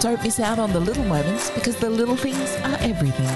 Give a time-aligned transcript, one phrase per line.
[0.00, 3.26] Don't miss out on the little moments because the little things are everything.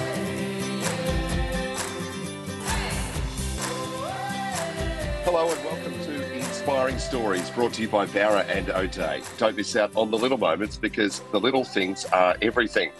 [5.24, 9.22] Hello and welcome to Inspiring Stories brought to you by Bowra and O'Dea.
[9.38, 12.92] Don't miss out on the little moments because the little things are everything.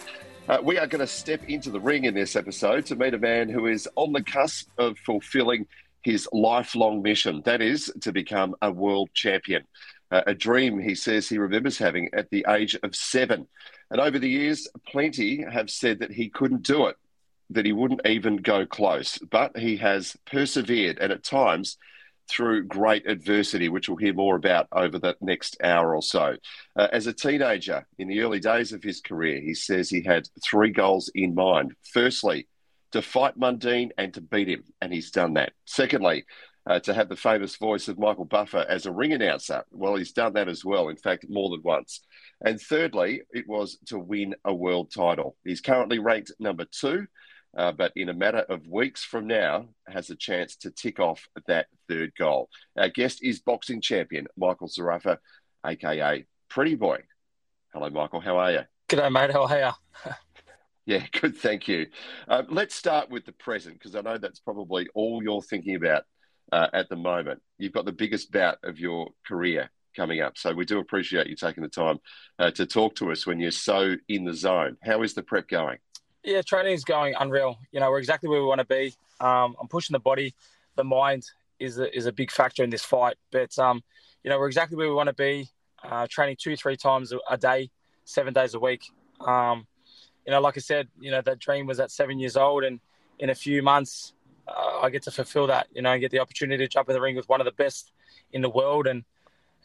[0.48, 3.19] Uh, we are going to step into the ring in this episode to meet a
[3.19, 5.67] man who is on the cusp of fulfilling
[6.02, 9.64] his lifelong mission that is, to become a world champion.
[10.11, 13.47] A dream he says he remembers having at the age of seven.
[13.91, 16.97] And over the years, plenty have said that he couldn't do it,
[17.50, 19.19] that he wouldn't even go close.
[19.19, 21.77] But he has persevered and at times
[22.28, 26.36] through great adversity, which we'll hear more about over the next hour or so.
[26.77, 30.28] Uh, as a teenager, in the early days of his career, he says he had
[30.42, 31.74] three goals in mind.
[31.92, 32.47] Firstly,
[32.92, 35.52] to fight Mundine and to beat him, and he's done that.
[35.64, 36.24] Secondly,
[36.66, 39.64] uh, to have the famous voice of Michael Buffer as a ring announcer.
[39.70, 42.00] Well, he's done that as well, in fact, more than once.
[42.44, 45.36] And thirdly, it was to win a world title.
[45.44, 47.06] He's currently ranked number two,
[47.56, 51.27] uh, but in a matter of weeks from now, has a chance to tick off
[51.47, 52.48] that third goal.
[52.77, 55.19] Our guest is boxing champion Michael Zerafa,
[55.67, 57.02] aka Pretty Boy.
[57.72, 58.20] Hello, Michael.
[58.20, 58.61] How are you?
[58.89, 59.33] G'day, mate.
[59.33, 60.12] How are you?
[60.86, 61.36] Yeah, good.
[61.36, 61.86] Thank you.
[62.27, 66.02] Uh, let's start with the present because I know that's probably all you're thinking about
[66.52, 67.42] uh, at the moment.
[67.58, 70.38] You've got the biggest bout of your career coming up.
[70.38, 71.98] So we do appreciate you taking the time
[72.38, 74.77] uh, to talk to us when you're so in the zone.
[74.83, 75.78] How is the prep going?
[76.22, 77.58] Yeah, training is going unreal.
[77.72, 78.94] You know, we're exactly where we want to be.
[79.20, 80.34] Um, I'm pushing the body.
[80.77, 81.24] The mind
[81.58, 83.17] is a, is a big factor in this fight.
[83.30, 83.82] But, um,
[84.22, 85.48] you know, we're exactly where we want to be.
[85.82, 87.70] Uh, training two, three times a day,
[88.05, 88.82] seven days a week.
[89.20, 89.67] Um,
[90.27, 92.64] you know, like I said, you know, that dream was at seven years old.
[92.64, 92.80] And
[93.18, 94.12] in a few months,
[94.55, 96.94] uh, I get to fulfill that, you know, and get the opportunity to jump in
[96.94, 97.92] the ring with one of the best
[98.33, 99.05] in the world and,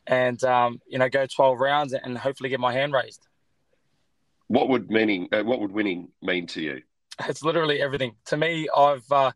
[0.08, 3.28] and um, you know, go 12 rounds and hopefully get my hand raised.
[4.48, 5.28] What would meaning?
[5.32, 6.82] Uh, what would winning mean to you?
[7.28, 8.68] It's literally everything to me.
[8.76, 9.32] I've uh,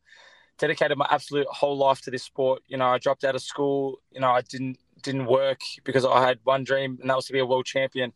[0.60, 2.62] dedicated my absolute whole life to this sport.
[2.68, 4.00] You know, I dropped out of school.
[4.12, 7.34] You know, I didn't didn't work because I had one dream, and that was to
[7.34, 8.14] be a world champion.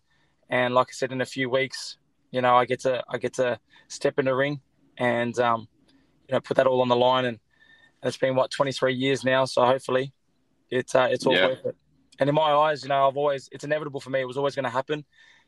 [0.50, 1.98] And like I said, in a few weeks,
[2.32, 4.62] you know, I get to I get to step in the ring
[4.98, 5.68] and um,
[6.28, 7.26] you know put that all on the line.
[7.26, 7.40] And,
[8.02, 10.14] and it's been what 23 years now, so hopefully
[10.70, 11.48] it's uh, it's all yeah.
[11.48, 11.76] worth it.
[12.20, 14.22] And in my eyes, you know, I've always it's inevitable for me.
[14.22, 15.06] It was always going to happen.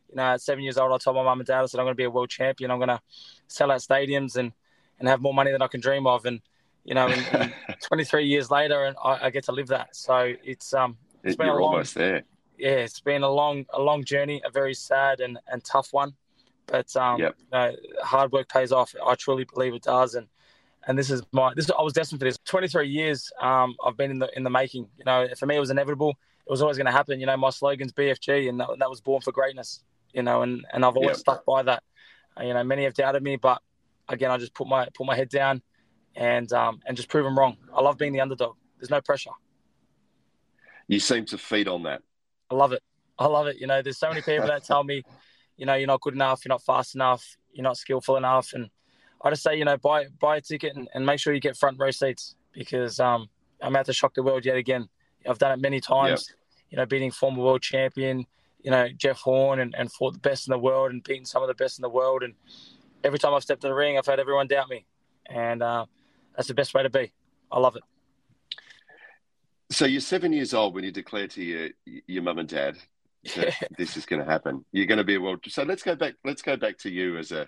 [0.09, 1.85] You know, at seven years old, I told my mum and dad, I said, I'm
[1.85, 2.72] going to be a world champion.
[2.72, 3.02] I'm going to
[3.47, 4.52] sell out stadiums and
[5.00, 6.25] and have more money than I can dream of.
[6.25, 6.41] And
[6.84, 9.96] you know, and, and 23 years later, and I, I, get to live that.
[9.96, 12.24] So it's um, it's been You're a long, almost there.
[12.58, 16.14] Yeah, it's been a long, a long journey, a very sad and, and tough one.
[16.68, 17.35] But um, yep.
[17.40, 18.96] you know, hard work pays off.
[19.06, 20.16] I truly believe it does.
[20.16, 20.28] And
[20.88, 21.69] and this is my this.
[21.78, 22.38] I was destined for this.
[22.46, 24.88] 23 years um, I've been in the in the making.
[24.97, 26.12] You know, for me it was inevitable.
[26.47, 27.19] It was always going to happen.
[27.19, 29.84] You know, my slogan's BFG, and that, that was born for greatness.
[30.13, 31.84] You know, and and I've always stuck by that.
[32.40, 33.62] Uh, you know, many have doubted me, but
[34.09, 35.62] again, I just put my put my head down
[36.16, 37.57] and um, and just prove them wrong.
[37.73, 38.56] I love being the underdog.
[38.79, 39.31] There's no pressure.
[40.88, 42.02] You seem to feed on that.
[42.52, 42.84] I love it.
[43.17, 43.57] I love it.
[43.59, 45.02] You know, there's so many people that tell me,
[45.57, 48.69] you know, you're not good enough, you're not fast enough, you're not skillful enough, and
[49.25, 51.58] I just say, you know, buy buy a ticket and, and make sure you get
[51.58, 53.28] front row seats because um,
[53.59, 54.88] I'm out to shock the world yet again.
[55.28, 56.28] I've done it many times.
[56.30, 56.38] Yep.
[56.69, 58.26] You know, beating former world champion,
[58.61, 61.41] you know, Jeff Horn, and, and fought the best in the world and beating some
[61.41, 62.22] of the best in the world.
[62.22, 62.34] And
[63.03, 64.85] every time I've stepped in the ring, I've had everyone doubt me,
[65.26, 65.85] and uh,
[66.35, 67.11] that's the best way to be.
[67.52, 67.84] I love it.
[69.72, 71.70] So you're seven years old when you declare to your
[72.05, 72.78] your mum and dad
[73.35, 73.67] that yeah.
[73.78, 74.64] this is going to happen.
[74.72, 75.40] You're going to be a world.
[75.47, 76.14] So let's go back.
[76.23, 77.47] Let's go back to you as a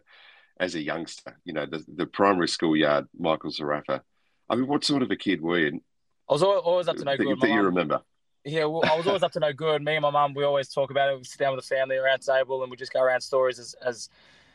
[0.59, 1.38] as a youngster.
[1.45, 4.01] You know, the, the primary school yard, Michael Zerafa.
[4.50, 5.81] I mean, what sort of a kid were you?
[6.30, 7.39] I was always up to no that, good.
[7.39, 8.01] That you remember?
[8.44, 9.83] Yeah, well, I was always up to no good.
[9.83, 11.18] Me and my mum, we always talk about it.
[11.18, 13.59] We sit down with the family around the table, and we just go around stories
[13.59, 14.09] as as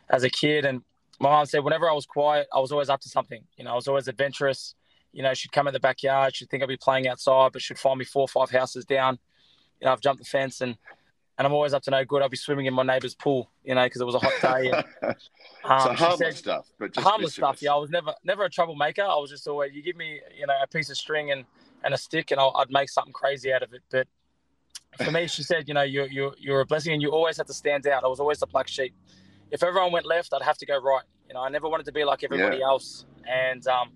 [0.09, 0.65] as a kid.
[0.65, 0.83] And
[1.21, 3.43] my mum said, whenever I was quiet, I was always up to something.
[3.57, 4.75] You know, I was always adventurous.
[5.13, 6.35] You know, she'd come in the backyard.
[6.35, 9.19] She'd think I'd be playing outside, but she'd find me four or five houses down.
[9.81, 10.77] You know, I've jumped the fence and
[11.39, 12.23] and I'm always up to no good.
[12.23, 14.71] I'll be swimming in my neighbour's pool, you know, because it was a hot day.
[14.71, 14.85] And,
[15.65, 17.63] um, so harmless said, stuff, but harmless stuff.
[17.63, 19.03] Yeah, I was never never a troublemaker.
[19.03, 21.45] I was just always you give me you know a piece of string and
[21.85, 23.83] and a stick, and i would make something crazy out of it.
[23.91, 24.07] But
[25.03, 27.47] for me, she said, you know, you're you're you're a blessing, and you always have
[27.47, 28.05] to stand out.
[28.05, 28.95] I was always the black sheep.
[29.51, 31.05] If everyone went left, I'd have to go right.
[31.29, 32.67] You know, I never wanted to be like everybody yeah.
[32.67, 33.07] else.
[33.27, 33.93] And um,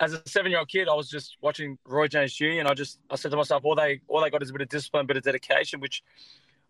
[0.00, 2.58] as a seven-year-old kid, I was just watching Roy Jones Jr.
[2.58, 4.62] and I just I said to myself, all they all they got is a bit
[4.62, 6.02] of discipline, a bit of dedication, which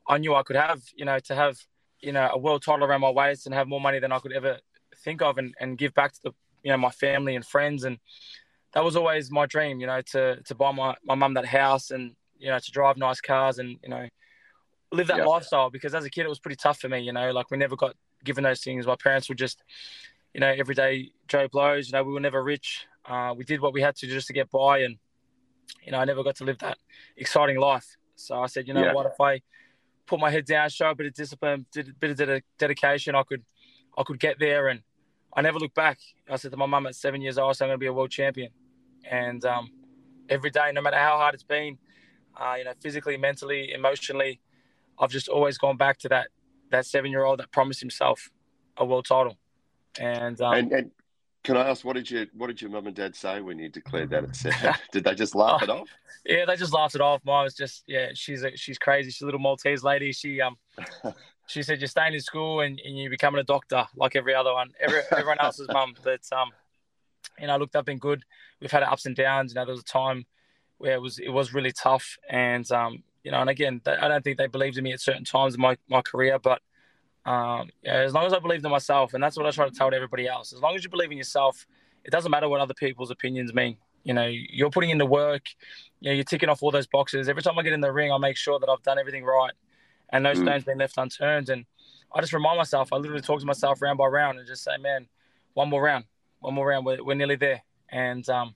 [0.08, 0.82] I knew I could have.
[0.94, 1.58] You know, to have
[2.00, 4.32] you know a world title around my waist and have more money than I could
[4.32, 4.58] ever
[5.04, 6.32] think of, and, and give back to the
[6.62, 7.98] you know my family and friends, and
[8.74, 9.80] that was always my dream.
[9.80, 12.96] You know, to to buy my my mum that house and you know to drive
[12.96, 14.08] nice cars and you know
[14.92, 17.00] live that lifestyle because as a kid it was pretty tough for me.
[17.00, 17.94] You know, like we never got
[18.24, 18.86] given those things.
[18.86, 19.62] My parents were just
[20.34, 21.88] you know everyday Joe blows.
[21.88, 22.86] You know, we were never rich.
[23.04, 24.96] Uh, we did what we had to just to get by, and
[25.82, 26.78] you know I never got to live that
[27.16, 27.96] exciting life.
[28.16, 28.92] So I said, you know yeah.
[28.92, 29.40] what, if I
[30.10, 33.22] put my head down, show a bit of discipline, did a bit of dedication, I
[33.22, 33.44] could,
[33.96, 34.68] I could get there.
[34.68, 34.80] And
[35.34, 35.98] I never looked back.
[36.28, 38.10] I said to my mum at seven years old, I'm going to be a world
[38.10, 38.50] champion.
[39.08, 39.70] And um,
[40.28, 41.78] every day, no matter how hard it's been,
[42.38, 44.40] uh, you know, physically, mentally, emotionally,
[44.98, 46.28] I've just always gone back to that
[46.70, 48.30] that seven year old that promised himself
[48.76, 49.36] a world title.
[49.98, 50.90] And, um, and, and
[51.42, 53.68] can I ask what did you what did your mum and dad say when you
[53.68, 54.74] declared that at seven?
[54.92, 55.88] did they just laugh it off?
[56.26, 57.24] Yeah, they just laughed it off.
[57.24, 59.10] Mine was just yeah, she's a, she's crazy.
[59.10, 60.12] She's a little Maltese lady.
[60.12, 60.56] She um
[61.46, 64.52] she said you're staying in school and, and you're becoming a doctor like every other
[64.52, 65.94] one, every, everyone else's mum.
[66.02, 66.50] But um,
[67.40, 68.22] you know, looked up and good.
[68.60, 69.52] We've had ups and downs.
[69.52, 70.26] You know, there was a time
[70.78, 74.22] where it was it was really tough, and um, you know, and again, I don't
[74.22, 76.60] think they believed in me at certain times in my my career, but
[77.26, 79.92] um, as long as I believed in myself, and that's what I try to tell
[79.92, 80.52] everybody else.
[80.52, 81.66] As long as you believe in yourself,
[82.04, 83.76] it doesn't matter what other people's opinions mean.
[84.04, 85.42] You know, you're putting in the work.
[86.00, 87.28] You know, you're ticking off all those boxes.
[87.28, 89.52] Every time I get in the ring, I make sure that I've done everything right,
[90.10, 90.42] and no mm.
[90.42, 91.50] stones been left unturned.
[91.50, 91.66] And
[92.14, 92.92] I just remind myself.
[92.92, 95.06] I literally talk to myself round by round and just say, "Man,
[95.52, 96.06] one more round,
[96.38, 96.86] one more round.
[96.86, 98.54] We're, we're nearly there." And um,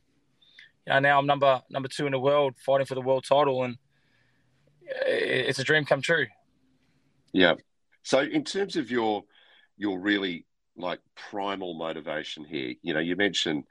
[0.86, 3.62] you know, now I'm number number two in the world, fighting for the world title,
[3.64, 3.76] and
[5.06, 6.26] it's a dream come true.
[7.32, 7.54] Yeah,
[8.04, 9.24] so, in terms of your
[9.76, 10.46] your really
[10.76, 13.64] like primal motivation here, you know, you mentioned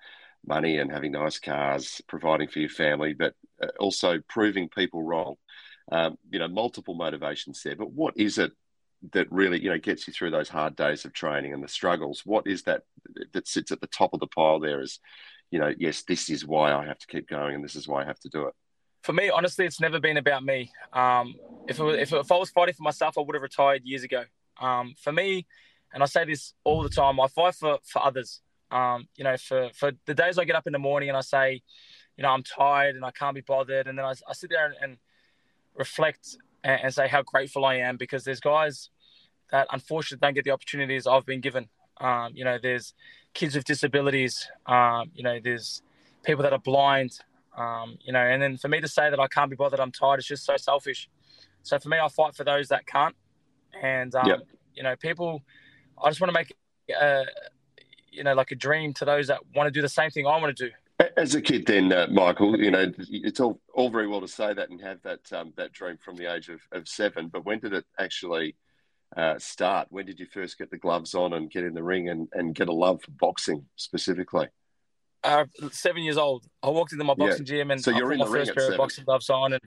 [0.46, 5.36] money and having nice cars, providing for your family, but uh, also proving people wrong.
[5.92, 7.76] Um, you know, multiple motivations there.
[7.76, 8.52] But what is it
[9.12, 12.24] that really you know gets you through those hard days of training and the struggles?
[12.26, 12.84] What is that
[13.34, 14.82] that sits at the top of the pile there?
[14.82, 15.00] Is
[15.52, 18.02] you know, yes, this is why I have to keep going, and this is why
[18.02, 18.56] I have to do it
[19.04, 20.72] for me, honestly, it's never been about me.
[20.94, 21.36] Um,
[21.68, 24.24] if, it if, if I was fighting for myself, I would have retired years ago.
[24.60, 25.46] Um, for me,
[25.94, 28.42] and I say this all the time, I fight for, for others.
[28.72, 31.22] Um, you know, for, for the days I get up in the morning and I
[31.22, 31.62] say,
[32.18, 33.88] you know, I'm tired and I can't be bothered.
[33.88, 34.98] And then I, I sit there and, and
[35.76, 38.90] reflect and, and, say how grateful I am because there's guys
[39.52, 41.68] that unfortunately don't get the opportunities I've been given.
[42.00, 42.94] Um, you know, there's
[43.34, 44.48] kids with disabilities.
[44.66, 45.84] Um, you know, there's
[46.24, 47.20] people that are blind.
[47.56, 49.92] Um, you know, and then for me to say that I can't be bothered, I'm
[49.92, 51.10] tired, it's just so selfish.
[51.62, 53.16] So for me, I fight for those that can't.
[53.82, 54.40] And, um, yep.
[54.76, 55.42] you know, people,
[56.04, 56.56] I just want to make,
[57.00, 57.24] uh,
[58.12, 60.38] you know, like a dream to those that want to do the same thing I
[60.42, 60.72] want to do.
[61.18, 64.54] As a kid, then, uh, Michael, you know, it's all, all very well to say
[64.54, 67.60] that and have that um, that dream from the age of, of seven, but when
[67.60, 68.56] did it actually
[69.18, 69.88] uh, start?
[69.90, 72.56] When did you first get the gloves on and get in the ring and, and
[72.56, 74.48] get a love for boxing specifically?
[75.24, 76.46] Uh, seven years old.
[76.62, 77.58] I walked into my boxing yeah.
[77.58, 79.62] gym and so I put my first pair of boxing gloves on and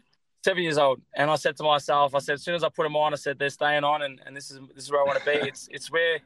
[0.45, 1.01] seven years old.
[1.15, 3.17] And I said to myself, I said, as soon as I put them on, I
[3.17, 5.33] said, they're staying on and, and this is this is where I want to be.
[5.49, 6.19] it's it's where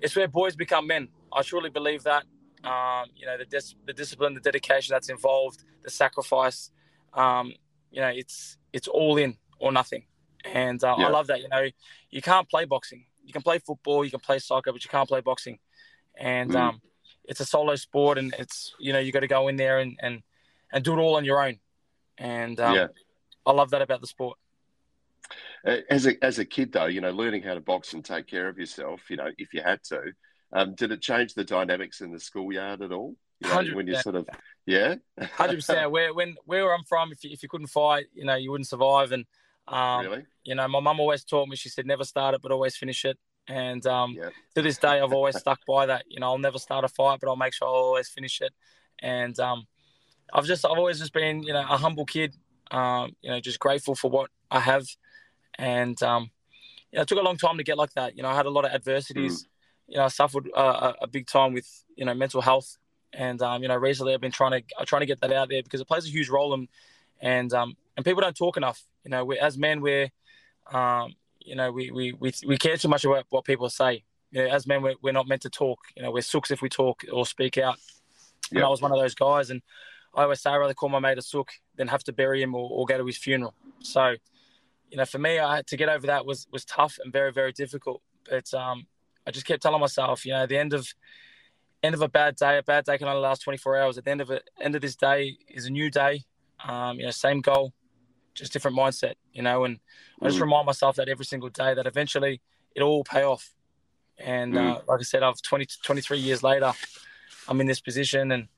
[0.00, 1.08] it's where boys become men.
[1.32, 2.24] I truly believe that.
[2.64, 6.70] Um, you know, the dis- the discipline, the dedication that's involved, the sacrifice.
[7.14, 7.54] Um,
[7.90, 10.04] you know, it's it's all in or nothing.
[10.44, 11.06] And uh, yeah.
[11.06, 11.40] I love that.
[11.40, 11.68] You know,
[12.10, 13.06] you can't play boxing.
[13.24, 15.58] You can play football, you can play soccer, but you can't play boxing.
[16.18, 16.56] And mm.
[16.56, 16.80] um,
[17.24, 19.96] it's a solo sport, and it's you know you got to go in there and
[20.00, 20.22] and
[20.72, 21.58] and do it all on your own.
[22.18, 22.86] And um, yeah,
[23.46, 24.38] I love that about the sport.
[25.64, 28.48] As a as a kid, though, you know, learning how to box and take care
[28.48, 30.12] of yourself, you know, if you had to,
[30.52, 33.14] um, did it change the dynamics in the schoolyard at all?
[33.40, 34.28] You know, when you sort of,
[34.66, 35.90] yeah, hundred percent.
[35.92, 38.68] Where when where I'm from, if you, if you couldn't fight, you know, you wouldn't
[38.68, 39.12] survive.
[39.12, 39.24] And
[39.68, 41.56] um, really, you know, my mum always taught me.
[41.56, 43.18] She said, never start it, but always finish it.
[43.48, 44.16] And um,
[44.54, 46.04] to this day, I've always stuck by that.
[46.08, 48.52] You know, I'll never start a fight, but I'll make sure I'll always finish it.
[49.00, 49.66] And um,
[50.32, 52.34] I've just, I've always just been, you know, a humble kid.
[52.70, 54.86] Um, you know, just grateful for what I have.
[55.58, 56.30] And um,
[56.90, 58.16] you know, it took a long time to get like that.
[58.16, 59.42] You know, I had a lot of adversities.
[59.42, 59.46] Mm.
[59.88, 62.78] You know, I suffered uh, a big time with you know mental health,
[63.12, 65.48] And um, you know, recently I've been trying to I'm trying to get that out
[65.48, 66.68] there because it plays a huge role in,
[67.20, 68.82] and um, and people don't talk enough.
[69.04, 70.10] You know, we, as men, we're
[70.70, 74.04] um, you know, we, we, we, we care too much about what people say.
[74.30, 75.78] You know, as men, we're, we're not meant to talk.
[75.96, 77.76] You know, we're sooks if we talk or speak out.
[78.50, 78.58] Yep.
[78.58, 79.50] And I was one of those guys.
[79.50, 79.62] And
[80.14, 82.54] I always say I'd rather call my mate a sook than have to bury him
[82.54, 83.54] or, or go to his funeral.
[83.80, 84.14] So,
[84.90, 87.32] you know, for me, I had to get over that was was tough and very
[87.32, 88.02] very difficult.
[88.28, 88.86] But um,
[89.26, 90.86] I just kept telling myself, you know, the end of
[91.82, 93.98] end of a bad day, a bad day can only last 24 hours.
[93.98, 96.24] At the end of it, end of this day is a new day.
[96.64, 97.72] Um, you know, same goal,
[98.34, 99.14] just different mindset.
[99.32, 99.78] You know, and
[100.20, 100.42] I just mm.
[100.42, 102.40] remind myself that every single day that eventually
[102.74, 103.52] it'll all pay off.
[104.18, 104.76] And mm.
[104.76, 106.72] uh, like I said, I've 20 23 years later,
[107.48, 108.48] I'm in this position and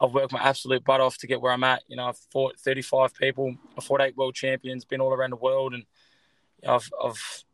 [0.00, 1.82] I've worked my absolute butt off to get where I'm at.
[1.86, 5.36] You know, I've fought 35 people, I've fought eight world champions, been all around the
[5.36, 5.84] world, and
[6.60, 7.44] you know, I've, I've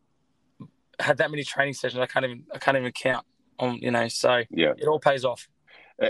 [0.99, 2.01] had that many training sessions.
[2.01, 3.27] I can't even I can't even count.
[3.61, 5.49] On you know, so yeah, it all pays off.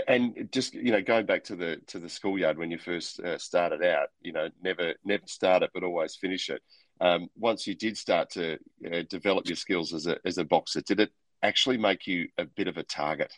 [0.07, 3.39] And just you know, going back to the to the schoolyard when you first uh,
[3.39, 6.61] started out, you know, never never start it, but always finish it.
[7.01, 8.59] Um, once you did start to
[8.91, 12.45] uh, develop your skills as a as a boxer, did it actually make you a
[12.45, 13.33] bit of a target?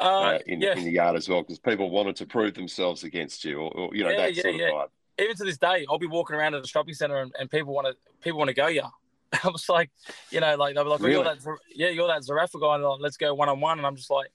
[0.00, 0.74] Uh, uh, in, yeah.
[0.74, 3.94] in, the yard as well because people wanted to prove themselves against you, or, or
[3.94, 4.88] you know yeah, that yeah, sort of vibe.
[5.18, 7.72] Even to this day, I'll be walking around at the shopping center and, and people
[7.72, 8.88] want to people want to go yeah.
[9.44, 9.90] I was like,
[10.30, 11.12] you know, like they'll be like, really?
[11.12, 11.38] you're that,
[11.74, 14.10] yeah, you're that Zerafa guy, and like, let's go one on one, and I'm just
[14.10, 14.28] like,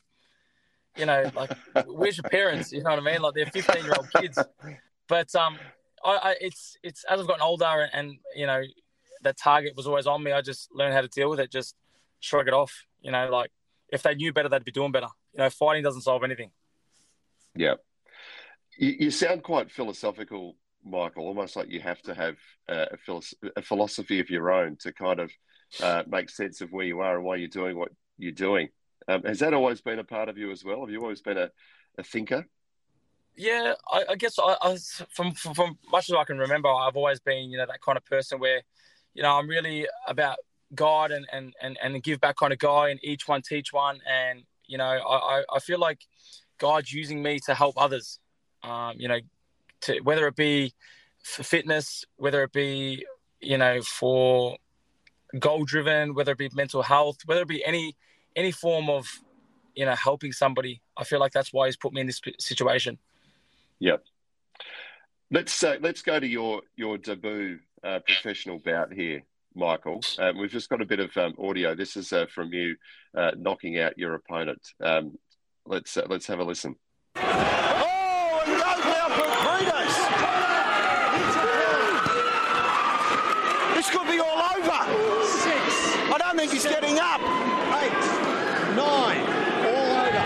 [1.00, 1.52] you know, like,
[1.88, 2.72] where's your parents?
[2.72, 3.22] You know what I mean?
[3.22, 4.38] Like they're 15 year old kids,
[5.08, 5.58] but um,
[6.04, 8.62] I, I, it's it's as I've gotten older, and, and you know,
[9.24, 10.32] that target was always on me.
[10.32, 11.76] I just learned how to deal with it, just
[12.20, 12.74] shrug it off.
[13.02, 13.52] You know, like
[13.90, 16.52] if they knew better, they'd be doing better you know, fighting doesn't solve anything.
[17.56, 17.76] Yeah.
[18.78, 22.36] You, you sound quite philosophical, Michael, almost like you have to have
[22.68, 22.88] a,
[23.56, 25.32] a philosophy of your own to kind of
[25.82, 28.70] uh, make sense of where you are and why you're doing what you're doing.
[29.10, 30.82] Um, has that always been a part of you as well?
[30.82, 31.50] Have you always been a,
[31.98, 32.46] a thinker?
[33.36, 34.78] Yeah, I, I guess I, I,
[35.10, 37.98] from, from, from much as I can remember, I've always been you know that kind
[37.98, 38.62] of person where,
[39.16, 40.38] you know, I'm really about
[40.76, 44.00] God and and and, and give back kind of guy, and each one teach one,
[44.08, 46.02] and you know, I, I feel like
[46.60, 48.20] God's using me to help others.
[48.62, 49.20] Um, you know,
[49.82, 50.74] to whether it be
[51.24, 53.06] for fitness, whether it be
[53.40, 54.58] you know for
[55.40, 57.96] goal driven, whether it be mental health, whether it be any
[58.40, 59.08] any form of
[59.76, 60.82] you know helping somebody.
[60.98, 62.98] I feel like that's why He's put me in this situation.
[63.80, 63.98] Yeah.
[65.32, 69.24] Let's uh, let's go to your your debut uh, professional bout here.
[69.56, 70.00] Michael.
[70.20, 71.76] Um, we've just got a bit of um, audio.
[71.76, 72.76] This is uh, from you
[73.18, 74.62] uh, knocking out your opponent.
[74.82, 75.18] Um,
[75.66, 76.76] let's uh, let's have a listen.
[77.16, 79.40] Oh, and goes now for
[83.76, 85.26] This could be all over.
[85.26, 85.90] Six.
[86.12, 87.22] I don't think he's seven, getting up.
[87.82, 88.09] Eight,
[88.80, 89.24] nine,
[89.68, 90.24] all over.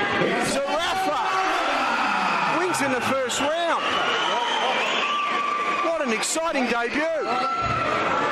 [0.54, 1.22] Zerafa
[2.60, 3.84] wins in the first round.
[5.86, 8.23] What an exciting debut.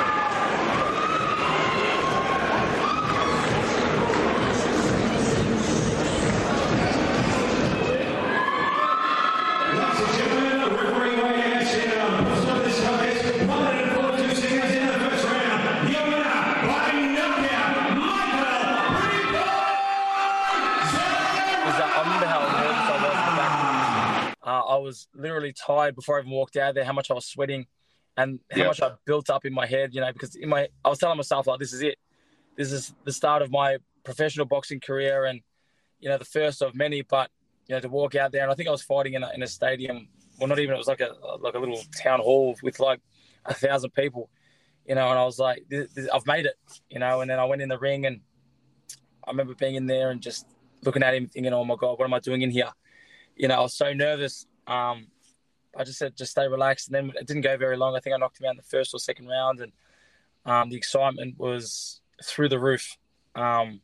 [24.82, 26.84] Was literally tired before I even walked out there.
[26.84, 27.66] How much I was sweating,
[28.18, 29.94] and how much I built up in my head.
[29.94, 31.98] You know, because in my I was telling myself like, this is it.
[32.58, 35.42] This is the start of my professional boxing career, and
[36.00, 37.02] you know, the first of many.
[37.02, 37.30] But
[37.68, 39.44] you know, to walk out there, and I think I was fighting in a, in
[39.44, 40.08] a stadium.
[40.40, 40.76] Well, not even.
[40.76, 43.00] It was like a like a little town hall with like
[43.46, 44.30] a thousand people.
[44.88, 46.56] You know, and I was like, this, this, I've made it.
[46.90, 48.22] You know, and then I went in the ring, and
[49.26, 50.46] I remember being in there and just
[50.84, 52.72] looking at him, thinking, "Oh my god, what am I doing in here?"
[53.36, 55.08] You know, I was so nervous um,
[55.76, 57.96] I just said just stay relaxed, and then it didn't go very long.
[57.96, 59.72] I think I knocked him out in the first or second round, and
[60.46, 62.98] um, the excitement was through the roof.
[63.36, 63.82] Um,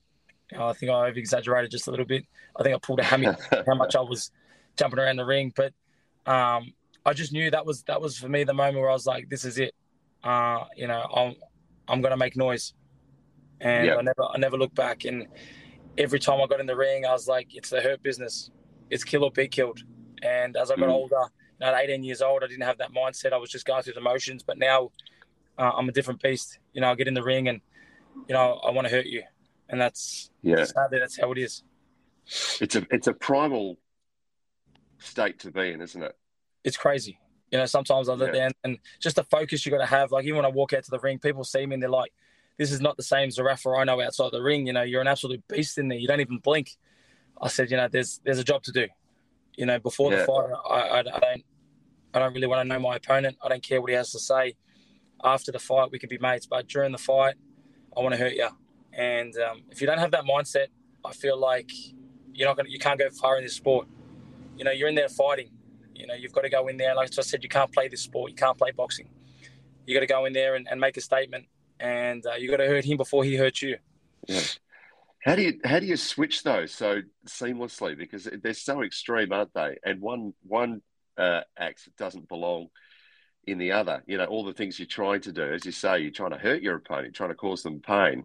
[0.51, 2.25] you know, I think I over exaggerated just a little bit.
[2.55, 3.27] I think I pulled a hammy
[3.67, 4.31] how much I was
[4.75, 5.73] jumping around the ring, but
[6.25, 6.73] um,
[7.05, 9.29] I just knew that was that was for me the moment where I was like,
[9.29, 9.73] this is it.
[10.23, 11.35] Uh, you know, I'm
[11.87, 12.73] I'm gonna make noise,
[13.61, 13.99] and yep.
[13.99, 15.05] I never I never looked back.
[15.05, 15.27] And
[15.97, 18.51] every time I got in the ring, I was like, it's the hurt business.
[18.89, 19.81] It's kill or be killed.
[20.21, 20.93] And as I got mm.
[20.93, 21.15] older,
[21.59, 23.33] you know, at 18 years old, I didn't have that mindset.
[23.33, 24.43] I was just going through the motions.
[24.43, 24.91] But now
[25.57, 26.59] uh, I'm a different beast.
[26.73, 27.61] You know, I get in the ring and,
[28.27, 29.23] you know, I want to hurt you.
[29.69, 31.63] And that's, yeah, sadly, that's how it is.
[32.61, 33.77] It's a, it's a primal
[34.99, 36.15] state to be in, isn't it?
[36.63, 37.19] It's crazy.
[37.51, 38.33] You know, sometimes I look yeah.
[38.33, 40.11] there and, and, just the focus you got to have.
[40.11, 42.11] Like, even when I walk out to the ring, people see me and they're like,
[42.57, 44.67] this is not the same Zerafa I know outside the ring.
[44.67, 45.97] You know, you're an absolute beast in there.
[45.97, 46.77] You don't even blink.
[47.41, 48.87] I said, you know, there's there's a job to do
[49.57, 50.19] You know, before Yeah.
[50.19, 51.45] the fight, I, I, I don't,
[52.13, 53.37] I don't really want to know my opponent.
[53.43, 54.55] I don't care what he has to say.
[55.23, 57.35] After the fight, we could be mates, but during the fight,
[57.95, 58.47] I want to hurt you.
[58.93, 60.67] And um, if you don't have that mindset,
[61.03, 61.71] I feel like
[62.33, 63.87] you're not gonna, you can't go far in this sport.
[64.57, 65.49] You know, you're in there fighting.
[65.95, 66.93] You know, you've got to go in there.
[66.93, 68.29] Like I said, you can't play this sport.
[68.29, 69.09] You can't play boxing.
[69.87, 71.45] You got to go in there and, and make a statement,
[71.79, 73.77] and uh, you got to hurt him before he hurts you.
[74.27, 74.41] Yeah.
[75.27, 77.97] How do you how do you switch those so seamlessly?
[77.97, 79.75] Because they're so extreme, aren't they?
[79.83, 80.81] And one one
[81.17, 82.67] uh, act doesn't belong
[83.45, 84.03] in the other.
[84.07, 86.37] You know, all the things you're trying to do, as you say, you're trying to
[86.37, 88.23] hurt your opponent, trying to cause them pain.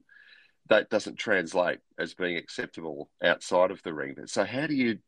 [0.69, 4.15] That doesn't translate as being acceptable outside of the ring.
[4.27, 5.01] So how do you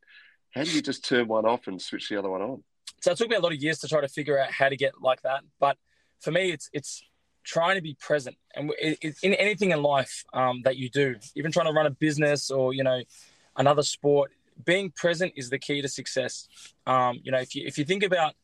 [0.51, 2.65] how do you just turn one off and switch the other one on?
[3.03, 4.77] So it took me a lot of years to try to figure out how to
[4.77, 5.45] get like that.
[5.61, 5.77] But
[6.21, 7.05] for me, it's it's
[7.45, 11.67] trying to be present, and in anything in life um, that you do, even trying
[11.67, 13.03] to run a business or you know
[13.57, 14.33] another sport,
[14.65, 16.49] being present is the key to success.
[16.87, 18.35] Um, you know, if you if you think about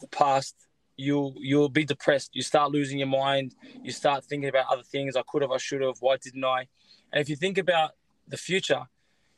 [0.00, 0.54] the past,
[0.96, 2.30] you'll you'll be depressed.
[2.32, 3.54] You start losing your mind.
[3.82, 5.16] You start thinking about other things.
[5.16, 5.50] I could have.
[5.50, 5.96] I should have.
[6.00, 6.66] Why didn't I?
[7.12, 7.92] And if you think about
[8.28, 8.82] the future,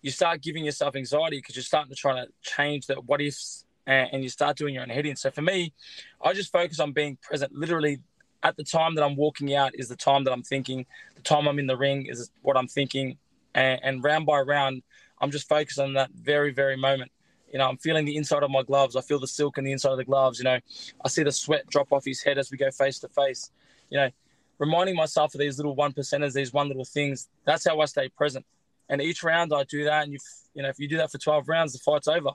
[0.02, 3.64] you start giving yourself anxiety because you're starting to try to change the what ifs
[3.86, 5.16] and, and you start doing your own heading.
[5.16, 5.74] So for me,
[6.22, 7.52] I just focus on being present.
[7.52, 8.00] Literally,
[8.42, 10.86] at the time that I'm walking out is the time that I'm thinking.
[11.16, 13.18] The time I'm in the ring is what I'm thinking,
[13.54, 14.82] and, and round by round,
[15.20, 17.10] I'm just focused on that very very moment.
[17.52, 18.94] You know, I'm feeling the inside of my gloves.
[18.94, 20.38] I feel the silk in the inside of the gloves.
[20.38, 20.58] You know,
[21.04, 23.50] I see the sweat drop off his head as we go face to face.
[23.90, 24.10] You know,
[24.58, 27.28] reminding myself of these little one percenters, these one little things.
[27.46, 28.44] That's how I stay present.
[28.90, 30.18] And each round I do that, and you
[30.54, 32.30] you know if you do that for 12 rounds, the fight's over.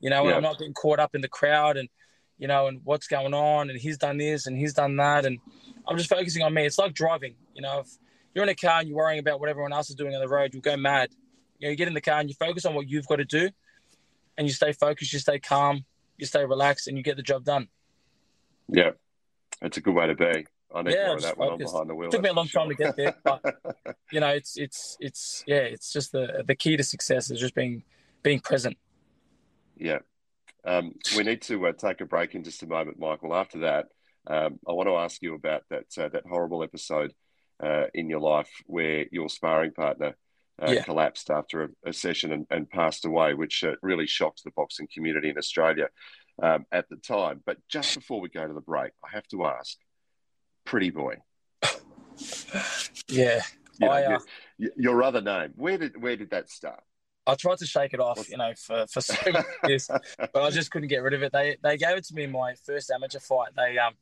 [0.00, 0.36] You know, Yeah.
[0.36, 1.88] I'm not getting caught up in the crowd and
[2.38, 5.38] you know and what's going on and he's done this and he's done that and
[5.86, 6.64] I'm just focusing on me.
[6.64, 7.34] It's like driving.
[7.54, 7.88] You know, if
[8.34, 10.28] you're in a car and you're worrying about what everyone else is doing on the
[10.28, 11.10] road, you'll go mad.
[11.58, 13.24] You know, you get in the car and you focus on what you've got to
[13.24, 13.50] do,
[14.36, 15.84] and you stay focused, you stay calm,
[16.18, 17.68] you stay relaxed, and you get the job done.
[18.68, 18.92] Yeah,
[19.60, 20.46] that's a good way to be.
[20.74, 22.08] I need Yeah, more of that when I'm behind the wheel.
[22.08, 23.42] It took me a long for time to get there, but
[24.10, 27.54] you know, it's it's it's yeah, it's just the the key to success is just
[27.54, 27.84] being
[28.22, 28.76] being present.
[29.76, 29.98] Yeah.
[30.64, 33.34] Um, we need to uh, take a break in just a moment, Michael.
[33.34, 33.86] After that,
[34.26, 37.12] um, I want to ask you about that uh, that horrible episode
[37.62, 40.16] uh, in your life where your sparring partner
[40.60, 40.82] uh, Yeah.
[40.82, 44.86] collapsed after a, a session and, and passed away, which uh, really shocked the boxing
[44.94, 45.88] community in Australia
[46.40, 47.42] um, at the time.
[47.44, 49.76] But just before we go to the break, I have to ask,
[50.64, 51.16] Pretty Boy,
[53.08, 53.40] Yeah,
[53.78, 54.18] you know, I, uh,
[54.58, 56.84] your, your other name, where did where did that start?
[57.26, 60.50] I tried to shake it off, you know, for, for so many years, but I
[60.50, 61.32] just couldn't get rid of it.
[61.32, 63.50] They they gave it to me in my first amateur fight.
[63.56, 63.94] They um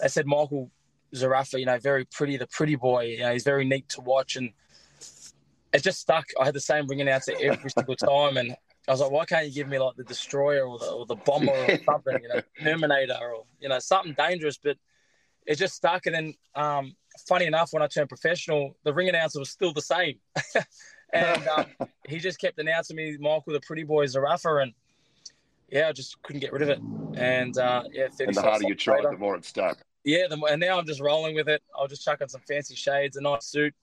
[0.00, 0.70] they said Michael
[1.14, 3.04] Zerafa, you know, very pretty, the pretty boy.
[3.04, 4.50] You know, he's very neat to watch, and
[5.72, 6.26] it just stuck.
[6.40, 8.54] I had the same ring announcer every single time, and
[8.86, 11.16] I was like, why can't you give me like the destroyer or the or the
[11.16, 14.58] bomber or something, you know, Terminator or you know something dangerous?
[14.62, 14.76] But
[15.46, 16.06] it just stuck.
[16.06, 16.94] And then, um,
[17.28, 20.18] funny enough, when I turned professional, the ring announcer was still the same.
[21.14, 21.66] And um,
[22.08, 24.72] he just kept announcing me, Michael, the pretty boy Zerafa, and
[25.70, 26.80] yeah, I just couldn't get rid of it.
[27.16, 29.78] And uh, yeah, And the 36 harder you tried, later- the more it stuck.
[30.04, 31.62] yeah, the, and now I'm just rolling with it.
[31.78, 33.74] I'll just chuck on some fancy shades, a nice suit,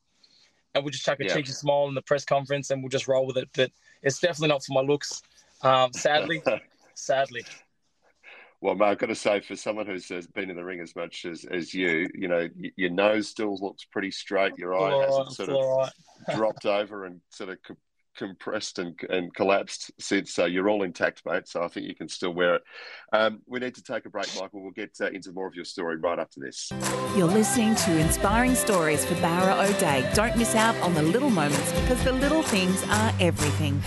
[0.76, 1.34] and we'll just chuck a Yeah.
[1.36, 3.50] cheeky smile in the press conference, and we'll just roll with it.
[3.56, 3.72] But
[4.04, 5.22] it's definitely not for my looks,
[5.62, 6.44] um, sadly.
[6.96, 7.46] sadly,
[8.62, 11.26] Well, mate, I've got to say, for someone who's been in the ring as much
[11.26, 14.56] as, as you, you know, your nose still looks pretty straight.
[14.58, 15.92] Your eye all hasn't right, sort of all right.
[16.36, 17.76] dropped over and sort of co-
[18.16, 20.36] compressed and, and collapsed since.
[20.36, 21.48] So you're all intact, mate.
[21.48, 22.64] So I think you can still wear it.
[23.12, 24.62] Um, we need to take a break, Michael.
[24.62, 26.72] We'll get uh, into more of your story right after this.
[27.16, 30.08] You're listening to Inspiring Stories for Bowra O'Dea.
[30.14, 33.82] Don't miss out on the little moments because the little things are everything.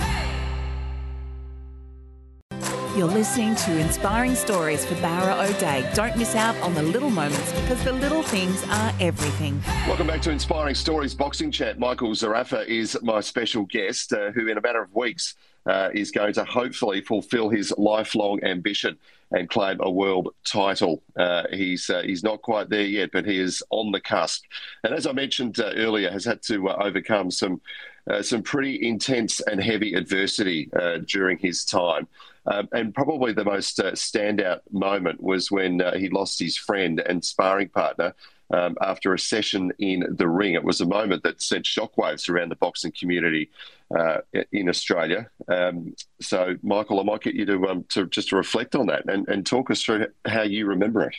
[2.97, 5.85] You're listening to Inspiring Stories for Bowra O'Dea.
[5.95, 9.61] Don't miss out on the little moments because the little things are everything.
[9.89, 11.81] Welcome back to Inspiring Stories Boxing Chat.
[11.81, 15.35] Michael Zerafa is my special guest, uh, who in a matter of weeks
[15.67, 18.97] uh, is going to hopefully fulfil his lifelong ambition
[19.33, 21.03] and claim a world title.
[21.19, 24.45] Uh, he's uh, he's not quite there yet, but he is on the cusp.
[24.85, 27.61] And as I mentioned uh, earlier, has had to uh, overcome some
[28.09, 30.71] uh, some pretty intense and heavy adversity
[31.07, 32.07] during his time.
[32.47, 37.01] Um, and probably the most uh, standout moment was when uh, he lost his friend
[37.01, 38.15] and sparring partner
[38.53, 40.55] um, after a session in the ring.
[40.55, 43.51] It was a moment that sent shockwaves around the boxing community
[43.97, 44.19] uh,
[44.53, 45.31] in Australia.
[45.49, 49.09] Um, so, Michael, I might get you to um, to just to reflect on that
[49.09, 51.15] and, and talk us through how you remember it.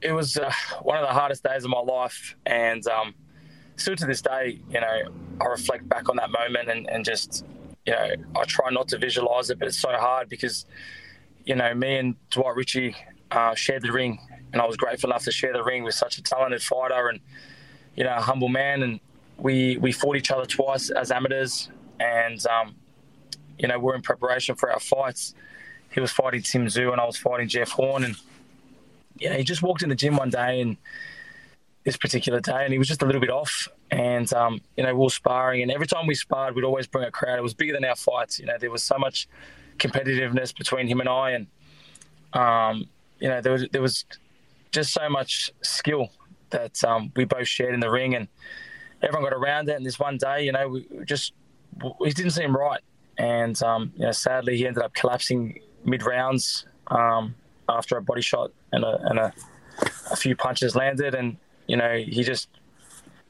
[0.00, 3.14] it was uh, one of the hardest days of my life, and um,
[3.76, 5.02] still to this day, you know,
[5.40, 7.44] I reflect back on that moment and, and just
[7.86, 10.66] you know, I try not to visualize it, but it's so hard because,
[11.44, 12.94] you know, me and Dwight Ritchie
[13.30, 14.18] uh, shared the ring,
[14.52, 17.20] and I was grateful enough to share the ring with such a talented fighter and,
[17.96, 18.82] you know, a humble man.
[18.82, 19.00] And
[19.38, 22.76] we we fought each other twice as amateurs, and um,
[23.58, 25.34] you know, we're in preparation for our fights.
[25.90, 28.16] He was fighting Tim Tszyu, and I was fighting Jeff Horn, and
[29.18, 30.76] yeah, he just walked in the gym one day and
[31.84, 33.68] this particular day, and he was just a little bit off.
[33.90, 37.04] And um, you know, we were sparring, and every time we sparred, we'd always bring
[37.04, 37.38] a crowd.
[37.38, 38.38] It was bigger than our fights.
[38.38, 39.28] You know, there was so much
[39.78, 41.46] competitiveness between him and I, and
[42.32, 44.04] um, you know, there was there was
[44.70, 46.10] just so much skill
[46.50, 48.28] that um, we both shared in the ring, and
[49.02, 49.76] everyone got around it.
[49.76, 51.32] And this one day, you know, we just
[52.00, 52.80] it didn't seem right,
[53.18, 57.34] and um, you know, sadly, he ended up collapsing mid rounds um,
[57.68, 59.32] after a body shot and a, and a,
[60.10, 62.48] a few punches landed, and you know, he just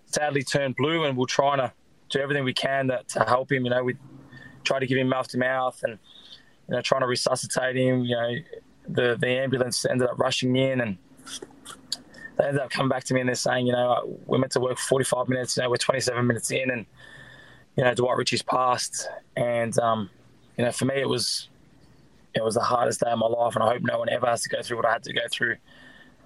[0.07, 1.73] sadly turned blue, and we're trying to
[2.11, 3.65] do everything we can to, to help him.
[3.65, 3.97] You know, we
[4.65, 5.99] try to give him mouth to mouth, and
[6.69, 8.05] you know, trying to resuscitate him.
[8.05, 8.35] You know,
[8.89, 10.99] the the ambulance ended up rushing in, and
[12.37, 14.61] they ended up coming back to me and they're saying, you know, we're meant to
[14.61, 15.57] work 45 minutes.
[15.57, 16.87] You know, we're 27 minutes in, and
[17.77, 20.11] you know, Dwight Ritchie's passed, and um,
[20.57, 21.49] you know, for me, it was
[22.35, 24.43] it was the hardest day of my life, and I hope no one ever has
[24.43, 25.57] to go through what I had to go through.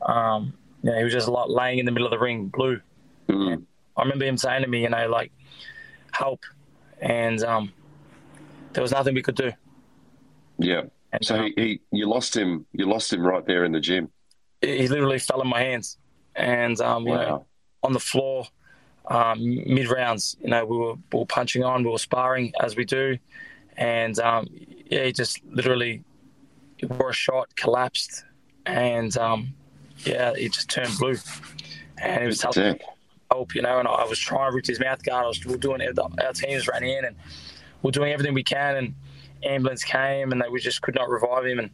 [0.03, 2.81] Um, you know, he was just like laying in the middle of the ring, blue.
[3.29, 3.65] Mm.
[3.97, 5.33] I remember him saying to me, you know, like,
[6.13, 6.45] help.
[7.01, 7.73] And um,
[8.73, 9.53] there was nothing we could do.
[10.59, 10.83] Yeah.
[11.13, 14.11] And, so he, he, you lost him, you lost him right there in the gym.
[14.61, 15.99] He literally fell in my hands.
[16.35, 17.13] And, um, wow.
[17.13, 17.47] you know,
[17.83, 18.47] on the floor,
[19.09, 22.77] um, mid rounds, you know, we were, we were punching on, we were sparring as
[22.77, 23.19] we do.
[23.77, 24.49] And, um,
[24.91, 26.03] yeah, he just literally
[26.83, 28.25] wore a shot, collapsed.
[28.67, 29.55] And, um,
[30.05, 31.17] yeah, he just turned blue,
[31.99, 32.79] and he was telling
[33.31, 33.79] help, you know.
[33.79, 35.25] And I was trying to reach his mouth guard.
[35.25, 37.17] I was we are doing our teams ran in, and
[37.83, 38.77] we are doing everything we can.
[38.77, 38.95] And
[39.45, 41.59] ambulance came, and they we just could not revive him.
[41.59, 41.71] And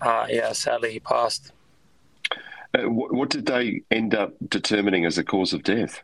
[0.00, 1.52] uh, yeah, sadly, he passed.
[2.74, 6.02] Uh, what, what, did they end up determining as a cause of death?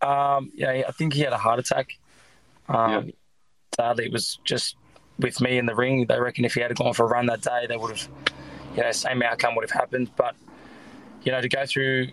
[0.00, 1.98] Um, yeah, I think he had a heart attack.
[2.68, 3.12] Um, yeah.
[3.76, 4.76] Sadly, it was just
[5.18, 6.06] with me in the ring.
[6.06, 8.08] They reckon if he had gone for a run that day, they would have,
[8.76, 10.10] you know, same outcome would have happened.
[10.16, 10.34] But
[11.24, 12.08] you know, to go through,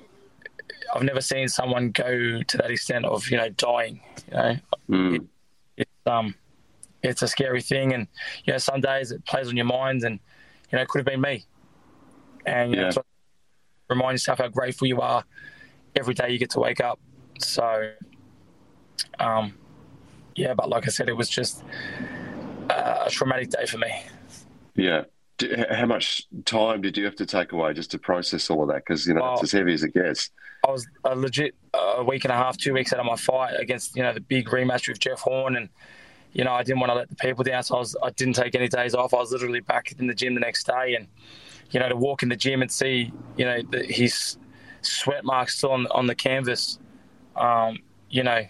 [0.93, 4.01] I've never seen someone go to that extent of you know dying.
[4.27, 4.55] You know,
[4.89, 5.15] mm.
[5.15, 5.21] it,
[5.77, 6.35] it's um,
[7.03, 8.07] it's a scary thing, and
[8.45, 10.19] you know, some days it plays on your mind, and
[10.71, 11.45] you know, it could have been me.
[12.45, 12.89] And you yeah.
[12.89, 13.03] know,
[13.89, 15.23] remind yourself how grateful you are
[15.95, 16.99] every day you get to wake up.
[17.39, 17.91] So,
[19.19, 19.53] um,
[20.35, 21.63] yeah, but like I said, it was just
[22.69, 24.03] a traumatic day for me.
[24.75, 25.03] Yeah
[25.71, 28.85] how much time did you have to take away just to process all of that?
[28.85, 30.31] Because you know it's as heavy as it gets.
[30.67, 33.53] I was a legit a week and a half, two weeks out of my fight
[33.59, 35.69] against you know the big rematch with Jeff Horn, and
[36.33, 38.33] you know I didn't want to let the people down, so I, was, I didn't
[38.33, 39.13] take any days off.
[39.13, 41.07] I was literally back in the gym the next day, and
[41.71, 44.37] you know to walk in the gym and see you know the, his
[44.81, 46.79] sweat marks still on on the canvas,
[47.35, 48.41] um, you know,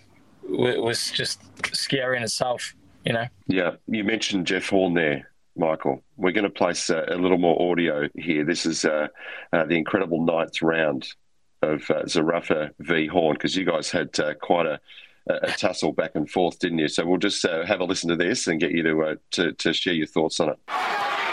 [0.43, 1.41] it was just
[1.75, 2.75] scary in itself.
[3.05, 3.25] You know.
[3.47, 5.29] Yeah, you mentioned Jeff Horn there.
[5.59, 6.01] Michael.
[6.17, 8.43] We're going to place a, a little more audio here.
[8.45, 9.09] This is uh,
[9.53, 11.07] uh, the incredible ninth round
[11.61, 14.79] of uh, Zerafa v Horn because you guys had uh, quite a,
[15.27, 16.87] a, tussle back and forth, didn't you?
[16.87, 19.51] So we'll just uh, have a listen to this and get you to, uh, to,
[19.51, 21.28] to share your thoughts on it.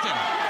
[0.00, 0.41] Pushing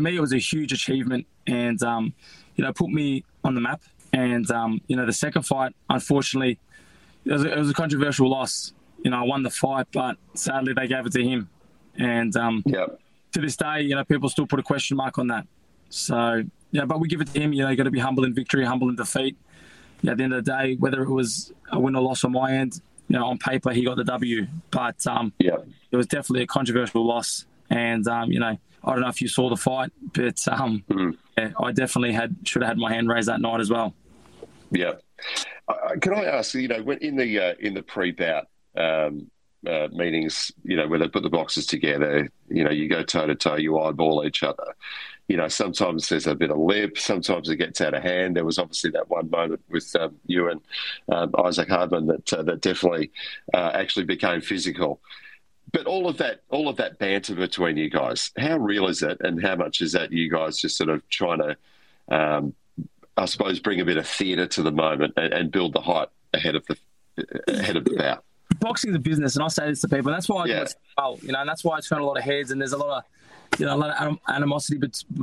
[0.00, 2.14] for me, it was a huge achievement, and um,
[2.56, 3.82] you know, put me on the map.
[4.14, 6.58] And um, you know, the second fight, unfortunately,
[7.26, 8.72] it was, a, it was, a, controversial loss.
[9.04, 11.50] You know, I won the fight, but sadly they gave it to him.
[11.96, 12.98] And um, yep.
[13.32, 15.46] to this day, you know, people still put a question mark on that.
[15.90, 17.52] So yeah, but we give it to him.
[17.52, 19.36] You know, you got to be humble in victory, humble in defeat.
[20.00, 22.32] Yeah, at the end of the day, whether it was a win or loss on
[22.32, 25.58] my end, you know, on paper he got the W, but um, yeah,
[25.90, 27.44] it was definitely a controversial loss.
[27.68, 31.16] And um, you know, I don't know if you saw the fight, but um, mm.
[31.36, 33.94] yeah, I definitely had should have had my hand raised that night as well.
[34.70, 34.94] Yeah.
[35.68, 36.54] Uh, can I ask?
[36.54, 39.30] You know, when in the uh, in the pre-bout um,
[39.66, 43.26] uh, meetings, you know, where they put the boxes together, you know, you go toe
[43.26, 44.74] to toe, you eyeball each other.
[45.28, 48.36] You know, sometimes there's a bit of lip, sometimes it gets out of hand.
[48.36, 50.60] There was obviously that one moment with um, you and
[51.12, 53.12] um, Isaac Hardman that uh, that definitely
[53.54, 55.00] uh, actually became physical
[55.72, 59.18] but all of that, all of that banter between you guys, how real is it,
[59.20, 61.56] and how much is that you guys just sort of trying to,
[62.14, 62.54] um,
[63.16, 66.10] I suppose, bring a bit of theatre to the moment and, and, build the hype
[66.34, 66.76] ahead of the
[67.48, 68.24] ahead of the bout?
[68.58, 70.56] Boxing the business, and I say this to people, and that's why I yeah.
[70.56, 72.60] do it well, you know, and that's why I turn a lot of heads, and
[72.60, 73.04] there's a lot of
[73.58, 74.80] you know, a lot of animosity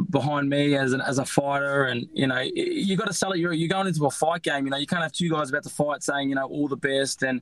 [0.10, 3.40] behind me as an, as a fighter, and you know, you got to sell it.
[3.40, 4.66] You're, you're going into a fight game.
[4.66, 6.78] You know, you can't have two guys about to fight saying, you know, all the
[6.78, 7.42] best, and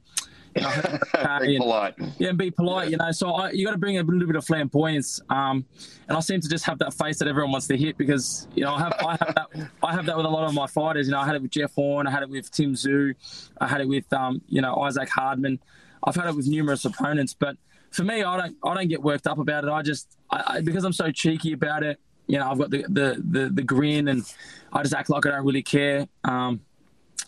[1.41, 1.96] be polite.
[2.18, 2.86] Yeah, and be polite.
[2.86, 2.91] Yeah.
[2.91, 5.20] You know, so I, you got to bring a little bit of flamboyance.
[5.30, 5.65] Um,
[6.08, 8.63] and I seem to just have that face that everyone wants to hit because you
[8.63, 11.08] know I have I have that I have that with a lot of my fighters.
[11.08, 13.15] You know, I had it with Jeff Horn, I had it with Tim Tszyu,
[13.60, 15.60] I had it with um, you know Isaac Hardman.
[16.04, 17.58] I've had it with numerous opponents, but
[17.91, 19.70] for me, I don't I don't get worked up about it.
[19.70, 22.00] I just I, I, because I'm so cheeky about it.
[22.28, 24.24] You know, I've got the, the the the grin and
[24.72, 26.08] I just act like I don't really care.
[26.24, 26.62] Um,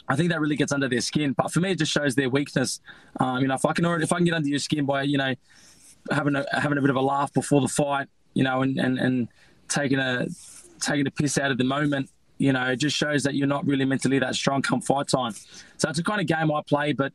[0.07, 1.33] I think that really gets under their skin.
[1.33, 2.79] But for me, it just shows their weakness.
[3.19, 5.17] Um, you know, if I can if I can get under your skin by you
[5.17, 5.35] know
[6.11, 8.97] having a having a bit of a laugh before the fight, you know, and and,
[8.97, 9.27] and
[9.67, 10.27] taking a
[10.79, 13.65] taking a piss out of the moment, you know, it just shows that you're not
[13.65, 15.33] really mentally that strong come fight time.
[15.77, 17.13] So it's a kind of game I play, but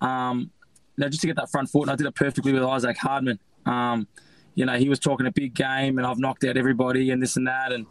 [0.00, 0.50] um,
[0.96, 2.96] you know, just to get that front foot, and I did it perfectly with Isaac
[2.98, 3.38] Hardman.
[3.66, 4.06] Um,
[4.54, 7.36] you know, he was talking a big game, and I've knocked out everybody, and this
[7.36, 7.86] and that, and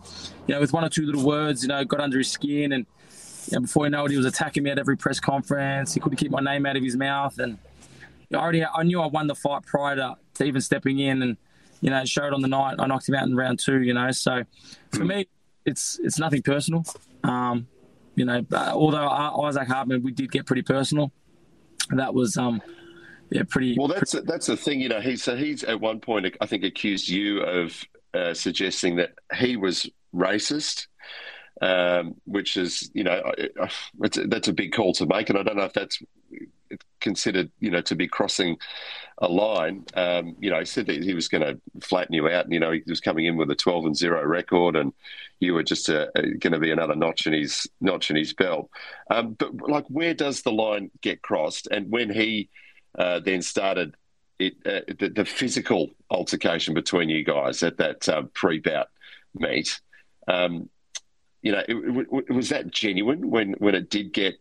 [0.48, 2.86] you know, with one or two little words, you know, got under his skin, and
[3.54, 5.94] you know, before you know it, he was attacking me at every press conference.
[5.94, 7.60] He couldn't keep my name out of his mouth, and
[8.34, 11.38] I already I knew I won the fight prior to, to even stepping in, and
[11.82, 12.78] you know, it showed on the night.
[12.80, 13.84] I knocked him out in round two.
[13.84, 14.44] You know, so
[14.92, 15.28] for me,
[15.66, 16.84] it's it's nothing personal.
[17.24, 17.68] Um,
[18.16, 21.12] you know, although Isaac Hardman, we did get pretty personal.
[21.92, 22.60] That was um,
[23.30, 23.76] yeah, pretty.
[23.78, 24.26] Well, that's pretty...
[24.26, 24.82] that's the thing.
[24.82, 27.84] You know, he so he's at one point I think accused you of
[28.16, 30.88] uh, suggesting that he was racist
[31.62, 33.22] um, which is you know
[34.26, 36.02] that's a big call to make, and I don't know if that's
[37.00, 38.58] considered you know to be crossing
[39.20, 39.86] a line.
[39.94, 42.60] Um, you know, he said that he was going to flatten you out, and you
[42.60, 44.94] know he was coming in with a twelve and zero record, and
[45.40, 48.70] you were just uh, going to be another notch in his notch in his belt.
[49.10, 51.68] Um, but like, where does the line get crossed?
[51.68, 52.50] And when he
[52.98, 53.96] uh, then started
[54.40, 58.88] it, uh, the, the, physical altercation between you guys at that uh, pre-bout
[59.36, 59.80] meet.
[60.28, 60.70] Um,
[61.44, 64.36] you know, it, it, was that genuine when when it did get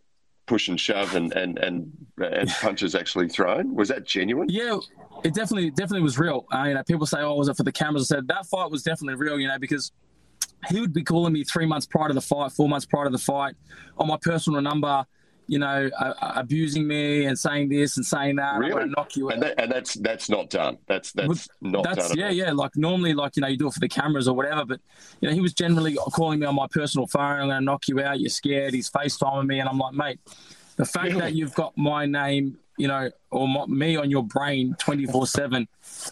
[0.45, 3.75] push and shove and and and, and punches actually thrown?
[3.75, 4.47] Was that genuine?
[4.49, 4.79] Yeah,
[5.23, 6.47] it definitely definitely was real.
[6.51, 8.83] You know, people say, "Oh, was it for the cameras?" I said that fight was
[8.83, 9.37] definitely real.
[9.37, 9.91] You know, because
[10.69, 13.11] he would be calling me three months prior to the fight, four months prior to
[13.11, 13.55] the fight,
[13.97, 15.05] on my personal number
[15.47, 18.57] you know, uh, abusing me and saying this and saying that.
[18.57, 18.83] Really?
[18.83, 19.33] I'm knock you out.
[19.33, 20.77] And, that, and, that's that's not done.
[20.87, 22.17] That's that's not that's, done.
[22.17, 22.51] Yeah, yeah.
[22.51, 24.65] Like normally, like you know, you do it for the cameras or whatever.
[24.65, 24.79] But
[25.21, 27.39] you know, he was generally calling me on my personal phone.
[27.39, 28.19] I'm going to knock you out.
[28.19, 28.73] You're scared.
[28.73, 30.19] He's FaceTiming me, and I'm like, mate,
[30.77, 31.19] the fact really?
[31.19, 35.67] that you've got my name, you know, or my, me on your brain 24 seven,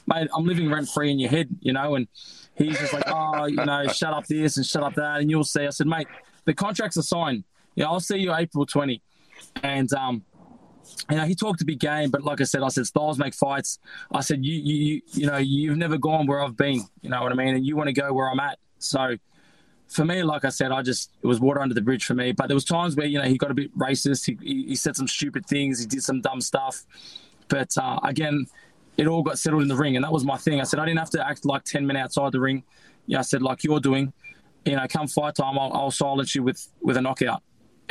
[0.08, 2.08] mate, I'm living rent free in your head, you know, and.
[2.54, 5.46] He's just like, oh, you know, shut up this and shut up that, and you'll
[5.46, 5.65] see.
[5.65, 6.06] I said, mate,
[6.46, 7.44] the contracts are signed.
[7.76, 9.02] Yeah, I'll see you April 20.
[9.63, 10.23] And um,
[11.10, 13.34] you know, he talked a big game, but like I said, I said styles make
[13.34, 13.80] fights.
[14.12, 16.82] I said you you you know you've never gone where I've been.
[17.01, 18.60] You know what I mean, and you want to go where I'm at.
[18.80, 19.17] So
[19.88, 22.32] for me, like I said, I just it was water under the bridge for me.
[22.32, 24.25] But there was times where you know he got a bit racist.
[24.25, 25.80] He he, he said some stupid things.
[25.80, 26.84] He did some dumb stuff.
[27.47, 28.45] But uh, again,
[28.97, 30.62] it all got settled in the ring, and that was my thing.
[30.62, 32.63] I said I didn't have to act like ten men outside the ring.
[33.08, 34.13] Yeah, I said like you're doing.
[34.65, 37.41] You know, come fight time, I'll, I'll silence you with with a knockout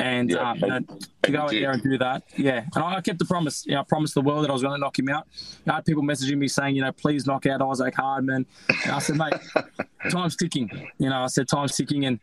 [0.00, 0.80] and yeah, um, you know,
[1.22, 2.22] to go out there and do that.
[2.36, 3.64] Yeah, and I, kept the promise.
[3.66, 5.26] You know, I promised the world that I was going to knock him out.
[5.66, 8.46] I had people messaging me saying, you know, please knock out Isaac Hardman.
[8.84, 9.34] And I said, mate,
[10.10, 10.70] time's ticking.
[10.98, 12.18] You know, I said time's ticking, and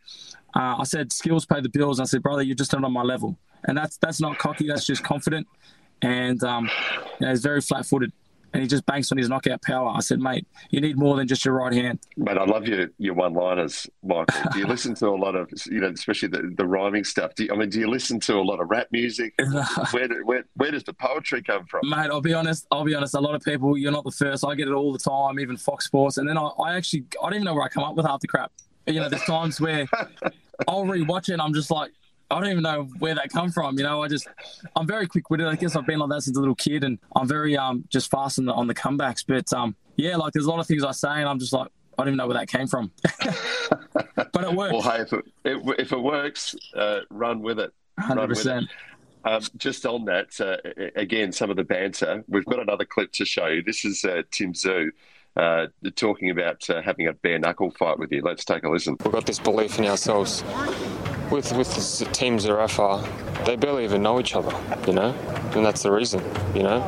[0.54, 1.98] uh, I said skills pay the bills.
[1.98, 4.66] And I said, brother, you're just not on my level, and that's that's not cocky.
[4.66, 5.46] That's just confident,
[6.02, 6.70] and um,
[7.20, 8.12] you know, it's very flat-footed.
[8.52, 9.90] And he just banks on his knockout power.
[9.94, 12.00] I said, mate, you need more than just your right hand.
[12.16, 14.50] Mate, I love your, your one liners, Michael.
[14.52, 17.34] Do you listen to a lot of, you know, especially the, the rhyming stuff?
[17.34, 19.34] Do you, I mean, do you listen to a lot of rap music?
[19.90, 21.88] where, where, where does the poetry come from?
[21.88, 22.66] Mate, I'll be honest.
[22.70, 23.14] I'll be honest.
[23.14, 24.44] A lot of people, you're not the first.
[24.44, 26.16] I get it all the time, even Fox Sports.
[26.16, 28.20] And then I, I actually, I don't even know where I come up with half
[28.20, 28.52] the crap.
[28.86, 29.86] You know, there's times where
[30.68, 31.92] I'll rewatch it and I'm just like,
[32.30, 33.78] I don't even know where that come from.
[33.78, 34.28] You know, I just
[34.76, 35.46] I'm very quick witted.
[35.46, 38.10] I guess I've been like that since a little kid, and I'm very um just
[38.10, 39.24] fast on the on the comebacks.
[39.26, 41.68] But um yeah, like there's a lot of things I say, and I'm just like
[41.98, 42.92] I don't even know where that came from.
[43.92, 44.72] but it works.
[44.72, 47.72] Well, hey, if it, if it works, uh, run with it.
[47.98, 48.68] Hundred percent.
[49.24, 50.56] Um, just on that, uh,
[50.94, 52.24] again, some of the banter.
[52.28, 53.64] We've got another clip to show you.
[53.64, 54.90] This is uh, Tim Tszyu.
[55.36, 58.22] uh, talking about uh, having a bare knuckle fight with you.
[58.22, 58.96] Let's take a listen.
[59.04, 60.44] We've got this belief in ourselves.
[61.30, 61.68] With with
[62.12, 63.04] Team Zerafa,
[63.44, 64.54] they barely even know each other,
[64.86, 65.10] you know,
[65.54, 66.22] and that's the reason,
[66.54, 66.78] you know.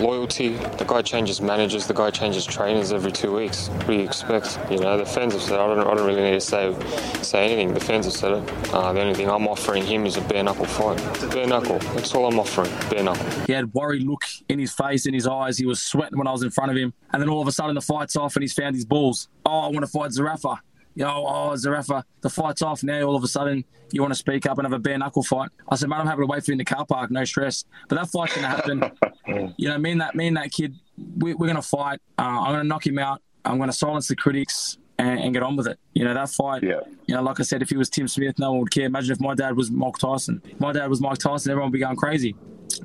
[0.00, 0.56] Loyalty.
[0.56, 1.86] The guy changes managers.
[1.86, 3.68] The guy changes trainers every two weeks.
[3.68, 4.58] What do you expect?
[4.70, 5.60] You know, the fans have said.
[5.60, 5.80] I don't.
[5.80, 6.74] I don't really need to say
[7.22, 7.74] say anything.
[7.74, 8.72] The fans have said it.
[8.72, 10.96] Uh, the only thing I'm offering him is a bare knuckle fight.
[11.32, 11.78] Bare knuckle.
[11.94, 12.70] That's all I'm offering.
[12.88, 13.28] Bare knuckle.
[13.46, 15.58] He had worried look in his face, in his eyes.
[15.58, 17.52] He was sweating when I was in front of him, and then all of a
[17.52, 19.28] sudden the fight's off, and he's found his balls.
[19.44, 20.58] Oh, I want to fight Zerafa
[20.94, 23.02] you know, oh, Zerafa, the fight's off now.
[23.02, 25.50] All of a sudden, you want to speak up and have a bare knuckle fight.
[25.68, 27.64] I said, mate, I'm happy to wait for you in the car park, no stress.
[27.88, 29.54] But that fight's going to happen.
[29.56, 30.74] you know, me and that, me and that kid,
[31.16, 32.00] we, are going to fight.
[32.18, 33.22] Uh, I'm going to knock him out.
[33.44, 35.78] I'm going to silence the critics and, and, get on with it.
[35.94, 36.80] You know, that fight, yeah.
[37.06, 38.84] you know, like I said, if he was Tim Smith, no one would care.
[38.84, 40.42] Imagine if my dad was Mike Tyson.
[40.44, 42.36] If my dad was Mike Tyson, everyone would be going crazy.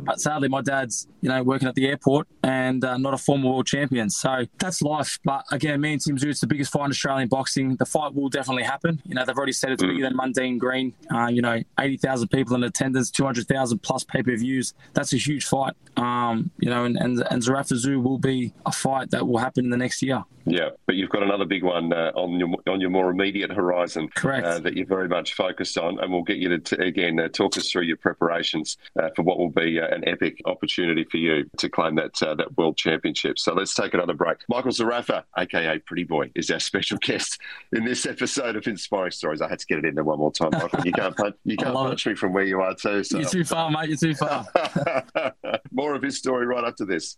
[0.03, 3.49] But sadly, my dad's, you know, working at the airport and uh, not a former
[3.49, 4.09] world champion.
[4.09, 5.19] So that's life.
[5.23, 7.75] But again, me and Tim Tszyu, it's the biggest fight in Australian boxing.
[7.75, 9.01] The fight will definitely happen.
[9.05, 10.93] You know, they've already said it's bigger than Mundine Green.
[11.13, 14.73] Uh, you know, 80,000 people in attendance, 200,000 plus pay per views.
[14.93, 15.73] That's a huge fight.
[15.97, 19.65] Um, you know, and, and, and Zerafa Tszyu will be a fight that will happen
[19.65, 20.23] in the next year.
[20.45, 24.09] Yeah, but you've got another big one uh, on your on your more immediate horizon.
[24.13, 24.45] Correct.
[24.45, 27.27] Uh, that you're very much focused on, and we'll get you to t- again uh,
[27.29, 31.17] talk us through your preparations uh, for what will be uh, an epic opportunity for
[31.17, 33.39] you to claim that uh, that world championship.
[33.39, 34.37] So let's take another break.
[34.49, 37.39] Michael Zerafa, aka Pretty Boy, is our special guest
[37.73, 39.41] in this episode of Inspiring Stories.
[39.41, 40.85] I had to get it in there one more time, Michael.
[40.85, 43.03] You can't punch, you can't punch me from where you are too.
[43.03, 43.19] So.
[43.19, 43.89] You're too far, mate.
[43.89, 44.45] You're too far.
[45.71, 47.17] more of his story right after this.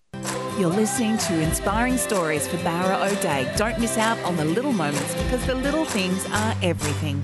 [0.58, 3.52] You're listening to Inspiring Stories for Bowra O'Dea.
[3.58, 7.24] Don't miss out on the little moments because the little things are everything.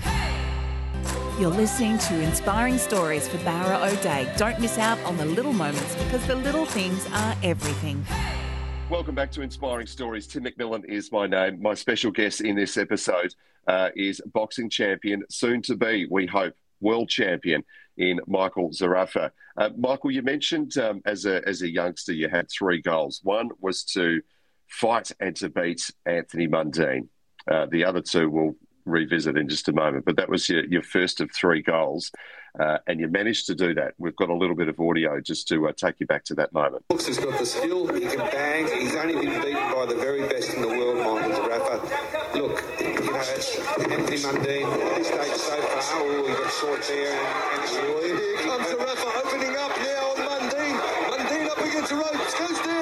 [1.40, 4.32] You're listening to Inspiring Stories for Bowra O'Dea.
[4.38, 8.06] Don't miss out on the little moments because the little things are everything.
[8.88, 10.28] Welcome back to Inspiring Stories.
[10.28, 11.60] Tim McMillan is my name.
[11.60, 13.34] My special guest in this episode
[13.66, 17.64] uh, is boxing champion, soon to be, we hope, world champion
[17.98, 19.32] in Michael Zerafa.
[19.58, 23.22] Uh, Michael, you mentioned um, as a as a youngster you had three goals.
[23.24, 24.22] One was to
[24.68, 27.08] fight and to beat Anthony Mundine.
[27.50, 30.06] Uh, the other two we'll revisit in just a moment.
[30.06, 32.12] But that was your, your first of three goals,
[32.60, 33.94] uh, and you managed to do that.
[33.98, 36.54] We've got a little bit of audio just to uh, take you back to that
[36.54, 36.88] moment.
[36.88, 37.88] Brooks has got the skill.
[37.94, 38.68] He can bang.
[38.80, 42.36] He's only been beaten by the very best in the world, Michael Zerafa.
[42.36, 43.20] Look, you know,
[43.96, 45.82] Anthony Mundine at this stage so far.
[45.96, 47.14] Oh, he got short there.
[47.14, 50.78] And, and here comes Zerafa opening up now on Mundine.
[51.10, 52.40] Mundine up against the ropes.
[52.40, 52.73] Goes down.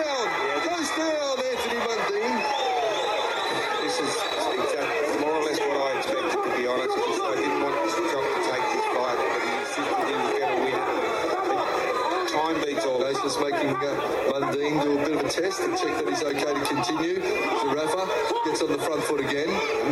[13.22, 16.24] Beats just making uh, Mundine do a bit of a test to check that he's
[16.24, 17.20] okay to continue.
[17.20, 19.50] Zerafa gets on the front foot again,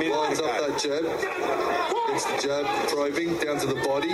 [0.09, 1.03] lines up that jab,
[2.07, 4.13] gets the jab probing down to the body.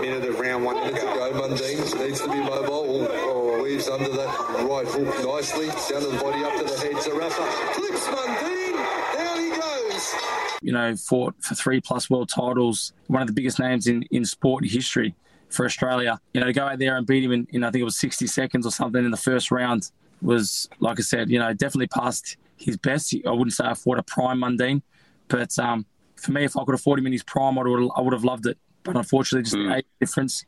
[0.00, 0.76] Minute of round one.
[0.76, 1.32] Minute to go.
[1.32, 3.08] Mundine needs to be mobile.
[3.10, 4.28] Oh, weaves under that
[4.68, 5.66] right hook nicely.
[5.68, 6.96] Down to the body, up to the head.
[6.96, 9.14] Zerafa clips Mundine.
[9.14, 10.14] Down he goes.
[10.62, 12.92] You know, fought for three plus world titles.
[13.06, 15.14] One of the biggest names in, in sport history
[15.50, 16.20] for Australia.
[16.32, 17.98] You know, to go out there and beat him in, in I think it was
[17.98, 19.90] 60 seconds or something in the first round
[20.22, 23.14] was, like I said, you know, definitely past his best.
[23.26, 24.82] I wouldn't say I fought a prime Mundine,
[25.28, 25.86] but um,
[26.16, 28.12] for me, if I could have fought him in his prime, I would, I would
[28.12, 28.58] have loved it.
[28.82, 29.68] But unfortunately, just mm.
[29.68, 30.44] the age difference,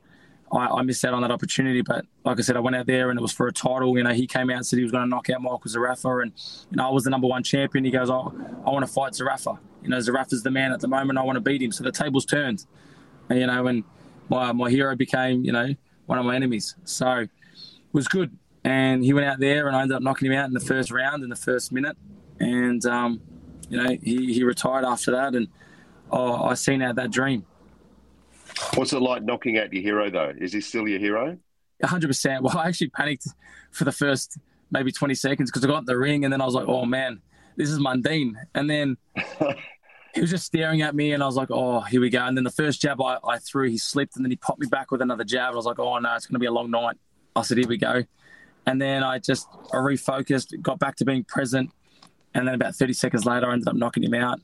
[0.53, 1.83] I, I, missed out on that opportunity.
[1.83, 3.97] But like I said, I went out there and it was for a title.
[3.97, 6.23] You know, he came out and said he was going to knock out Michael Zerafa,
[6.23, 6.33] and
[6.71, 7.85] you know, I was the number one champion.
[7.85, 8.33] He goes, "Oh,
[8.65, 9.59] I want to fight Zerafa.
[9.83, 11.19] You know, Zerafa's the man at the moment.
[11.19, 12.65] I want to beat him." So the tables turned,
[13.29, 13.85] and, you know, and
[14.29, 15.75] my my hero became, you know,
[16.07, 16.75] one of my enemies.
[16.85, 17.31] So it
[17.93, 18.37] was good.
[18.65, 20.91] And he went out there, and I ended up knocking him out in the first
[20.91, 21.97] round in the first minute.
[22.41, 23.21] And um,
[23.69, 25.49] you know, he, he retired after that, and
[26.11, 27.45] oh, I seen out that dream.
[28.75, 30.33] What's it like knocking out your hero, though?
[30.37, 31.39] Is he still your hero?
[31.83, 32.43] 100%.
[32.43, 33.29] Well, I actually panicked
[33.71, 34.39] for the first
[34.71, 36.85] maybe 20 seconds because I got in the ring and then I was like, oh
[36.85, 37.21] man,
[37.57, 38.33] this is Mundine.
[38.55, 38.97] And then
[40.19, 42.25] he was just staring at me and I was like, oh, here we go.
[42.25, 44.67] And then the first jab I, I threw, he slipped and then he popped me
[44.67, 45.53] back with another jab.
[45.53, 46.97] I was like, oh no, it's going to be a long night.
[47.37, 48.03] I said, here we go.
[48.67, 51.71] And then I just I refocused, got back to being present.
[52.35, 54.41] And then about 30 seconds later, I ended up knocking him out.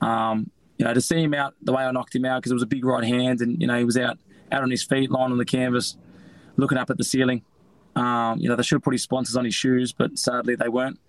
[0.00, 2.54] Um, you know, to see him out the way I knocked him out because it
[2.54, 4.18] was a big right hand and, you know, he was out,
[4.52, 5.96] out on his feet, lying on the canvas,
[6.56, 7.42] looking up at the ceiling.
[7.96, 10.68] Um, you know, they should have put his sponsors on his shoes, but sadly they
[10.68, 11.00] weren't.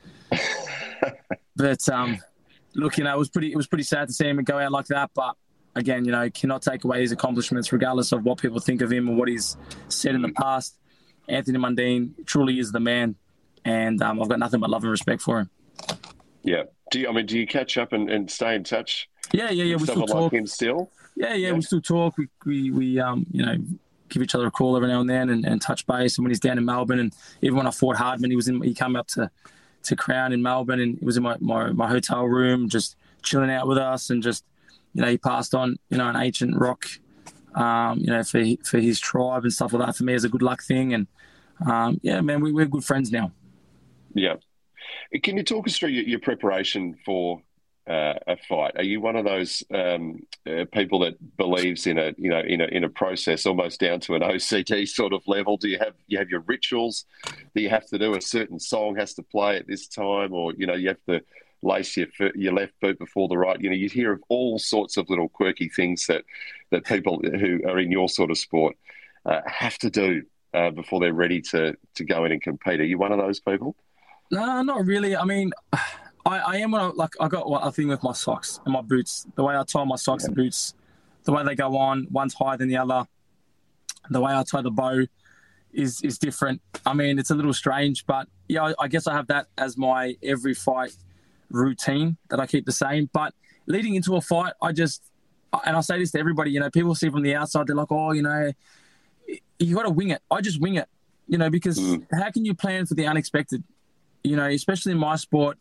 [1.55, 2.17] but um,
[2.79, 4.71] look, you know, it was pretty it was pretty sad to see him go out
[4.71, 5.11] like that.
[5.13, 5.35] But
[5.75, 9.09] again, you know, cannot take away his accomplishments, regardless of what people think of him
[9.09, 9.57] or what he's
[9.87, 10.77] said in the past.
[11.27, 13.15] Anthony Mundine truly is the man,
[13.63, 15.49] and um, I've got nothing but love and respect for him.
[16.43, 16.63] Yeah.
[16.91, 19.09] Do you, I mean, do you catch up and, and stay in touch?
[19.31, 19.75] Yeah, yeah, yeah.
[19.75, 20.31] We still talk.
[20.31, 20.91] Like him still.
[21.15, 22.17] Yeah, yeah, yeah, we still talk.
[22.17, 23.57] We, we, we, um, you know,
[24.07, 26.17] give each other a call every now and then and, and touch base.
[26.17, 27.13] And when he's down in Melbourne, and
[27.43, 28.61] even when I fought Hardman, he was in.
[28.63, 29.29] He came up to
[29.83, 33.49] to Crown in Melbourne, and he was in my, my, my hotel room, just chilling
[33.49, 34.45] out with us, and just
[34.93, 36.85] you know, he passed on you know an ancient rock,
[37.55, 39.95] um, you know, for for his tribe and stuff like that.
[39.95, 41.07] For me, is a good luck thing, and
[41.65, 43.31] um, yeah, man, we, we're good friends now.
[44.13, 44.35] Yeah.
[45.23, 47.41] Can you talk us through your, your preparation for
[47.89, 48.73] uh, a fight?
[48.75, 52.61] Are you one of those um, uh, people that believes in a you know in
[52.61, 55.57] a in a process almost down to an OCD sort of level?
[55.57, 57.05] Do you have you have your rituals?
[57.53, 60.53] that you have to do a certain song has to play at this time, or
[60.53, 61.21] you know you have to
[61.63, 63.59] lace your your left boot before the right?
[63.59, 66.23] You know you hear of all sorts of little quirky things that
[66.69, 68.75] that people who are in your sort of sport
[69.25, 70.21] uh, have to do
[70.53, 72.79] uh, before they're ready to to go in and compete.
[72.81, 73.75] Are you one of those people?
[74.29, 75.17] No, not really.
[75.17, 75.51] I mean.
[76.29, 78.81] I, I am when I like I got a thing with my socks and my
[78.81, 79.25] boots.
[79.35, 80.27] The way I tie my socks yeah.
[80.27, 80.75] and boots,
[81.23, 83.05] the way they go on, one's higher than the other.
[84.11, 85.05] The way I tie the bow
[85.73, 86.61] is is different.
[86.85, 89.75] I mean, it's a little strange, but yeah, I, I guess I have that as
[89.75, 90.95] my every fight
[91.49, 93.09] routine that I keep the same.
[93.11, 93.33] But
[93.65, 95.03] leading into a fight, I just
[95.65, 97.91] and I say this to everybody, you know, people see from the outside, they're like,
[97.91, 98.51] oh, you know,
[99.57, 100.21] you got to wing it.
[100.29, 100.87] I just wing it,
[101.27, 102.05] you know, because mm.
[102.13, 103.63] how can you plan for the unexpected?
[104.23, 105.57] You know, especially in my sport,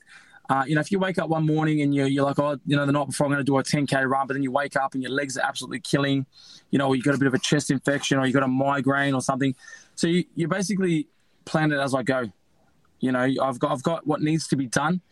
[0.48, 2.74] uh, you know, if you wake up one morning and you're, you're like, oh, you
[2.74, 4.76] know, the night before I'm going to do a 10K run, but then you wake
[4.76, 6.24] up and your legs are absolutely killing,
[6.70, 8.48] you know, or you got a bit of a chest infection or you've got a
[8.48, 9.54] migraine or something.
[9.94, 11.06] So you, you basically
[11.44, 12.32] plan it as I go.
[13.00, 15.02] You know, I've got, I've got what needs to be done,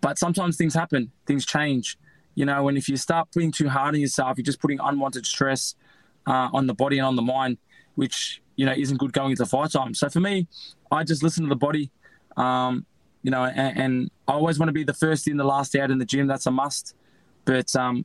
[0.00, 1.98] but sometimes things happen, things change,
[2.34, 5.26] you know, and if you start putting too hard on yourself, you're just putting unwanted
[5.26, 5.74] stress
[6.26, 7.56] uh, on the body and on the mind,
[7.94, 9.94] which, you know, isn't good going into fight time.
[9.94, 10.46] So for me,
[10.90, 11.90] I just listen to the body.
[12.36, 12.86] Um,
[13.22, 15.90] you know, and, and, I always want to be the first in, the last out
[15.90, 16.26] in the gym.
[16.26, 16.94] That's a must.
[17.44, 18.04] But um,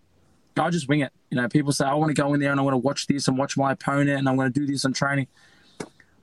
[0.57, 1.11] I just wing it.
[1.29, 3.07] You know, people say I want to go in there and I want to watch
[3.07, 5.27] this and watch my opponent and I'm going to do this on training.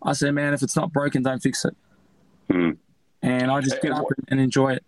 [0.03, 1.76] I say, man, if it's not broken, don't fix it.
[2.51, 2.76] Mm.
[3.22, 4.84] And I just get up and enjoy it.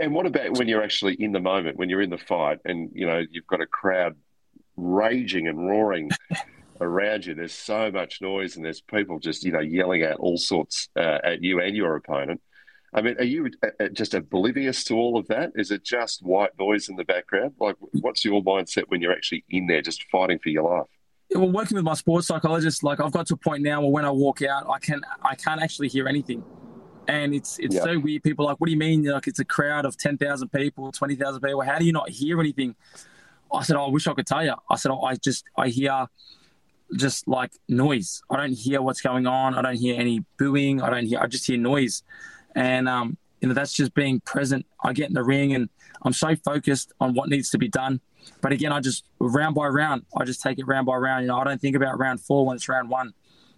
[0.00, 2.90] And what about when you're actually in the moment, when you're in the fight, and
[2.94, 4.16] you know you've got a crowd
[4.76, 6.10] raging and roaring
[6.80, 7.34] around you?
[7.34, 11.18] There's so much noise, and there's people just you know yelling out all sorts uh,
[11.24, 12.40] at you and your opponent.
[12.94, 15.52] I mean, are you uh, uh, just oblivious to all of that?
[15.54, 17.54] Is it just white noise in the background?
[17.58, 20.86] Like, what's your mindset when you're actually in there just fighting for your life?
[21.34, 24.04] Well, working with my sports psychologist, like I've got to a point now where when
[24.04, 26.44] I walk out, I can I can't actually hear anything,
[27.08, 27.84] and it's it's yeah.
[27.84, 28.22] so weird.
[28.22, 29.04] People like, what do you mean?
[29.04, 31.62] Like it's a crowd of ten thousand people, twenty thousand people.
[31.62, 32.74] How do you not hear anything?
[33.50, 34.54] I said, oh, I wish I could tell you.
[34.70, 36.06] I said, oh, I just I hear
[36.96, 38.22] just like noise.
[38.28, 39.54] I don't hear what's going on.
[39.54, 40.82] I don't hear any booing.
[40.82, 41.18] I don't hear.
[41.18, 42.02] I just hear noise
[42.54, 44.66] and um, you know that's just being present.
[44.82, 45.68] I get in the ring and
[46.02, 48.00] I'm so focused on what needs to be done.
[48.40, 51.22] But again, I just round by round, I just take it round by round.
[51.22, 53.14] You know, I don't think about round four when it's round one.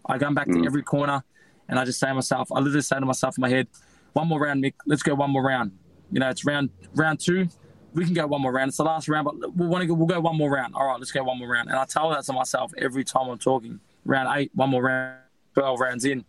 [0.07, 0.61] I go back mm.
[0.61, 1.22] to every corner
[1.68, 3.68] and I just say to myself, I literally say to myself in my head,
[4.12, 4.74] one more round, Mick.
[4.86, 5.72] Let's go one more round.
[6.12, 7.49] You know, it's round round two.
[7.95, 8.68] We can go one more round.
[8.68, 9.95] It's the last round, but we'll want to go.
[9.95, 10.74] We'll go one more round.
[10.74, 11.68] All right, let's go one more round.
[11.68, 13.80] And I tell that to myself every time I'm talking.
[14.05, 15.18] Round eight, one more round.
[15.55, 16.24] Twelve rounds in,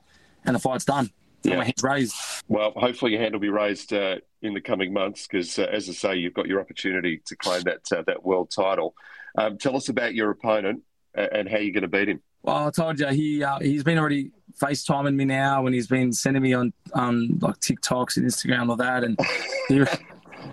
[0.46, 1.10] and the fight's done
[1.52, 1.58] yeah.
[1.58, 2.16] my raised.
[2.48, 5.90] Well, hopefully your hand will be raised uh, in the coming months because, uh, as
[5.90, 8.94] I say, you've got your opportunity to claim that uh, that world title.
[9.38, 10.84] Um, tell us about your opponent
[11.14, 12.22] and how you're going to beat him.
[12.46, 14.32] Well, I told you he uh, he's been already
[14.62, 18.78] FaceTiming me now, and he's been sending me on um, like TikToks and Instagram or
[18.78, 19.20] that, and
[19.68, 19.84] he,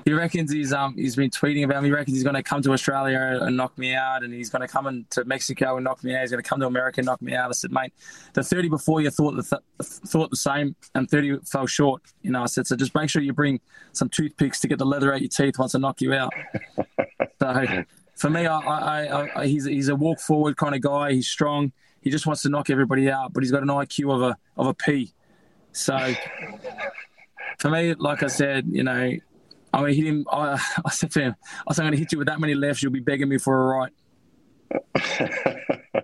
[0.05, 1.89] he reckons he's um he's been tweeting about me.
[1.89, 4.63] He reckons he's going to come to Australia and knock me out, and he's going
[4.63, 6.23] to come into Mexico and knock me out.
[6.23, 7.51] He's going to come to America and knock me out.
[7.51, 7.93] I said, mate,
[8.35, 12.03] the thirty before you thought the th- thought the same, and thirty fell short.
[12.23, 13.61] You know, I said, so just make sure you bring
[13.93, 16.33] some toothpicks to get the leather out your teeth once I knock you out.
[17.41, 17.85] so
[18.17, 21.13] for me, I, I, I, he's he's a walk forward kind of guy.
[21.13, 21.73] He's strong.
[22.01, 24.67] He just wants to knock everybody out, but he's got an IQ of a of
[24.67, 25.13] a P
[25.73, 25.97] So
[27.59, 29.17] for me, like I said, you know,
[29.73, 30.27] I'm going to hit him.
[30.31, 32.55] I, I said to him, I said, I'm going to hit you with that many
[32.55, 33.93] lefts, you'll be begging me for a right.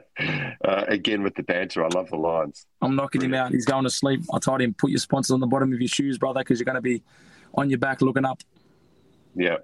[0.64, 2.66] uh, again with the banter, I love the lines.
[2.82, 3.52] I'm knocking him out.
[3.52, 4.22] He's going to sleep.
[4.32, 6.66] I told him, put your sponsors on the bottom of your shoes, brother, because you're
[6.66, 7.02] going to be
[7.54, 8.42] on your back looking up.
[9.34, 9.58] Yeah.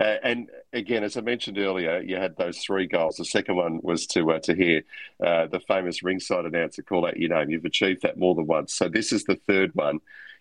[0.00, 3.16] Uh, and again, as I mentioned earlier, you had those three goals.
[3.16, 4.82] The second one was to uh, to hear
[5.24, 7.50] uh, the famous ringside announcer call out your name.
[7.50, 8.74] You've achieved that more than once.
[8.74, 9.98] So this is the third one.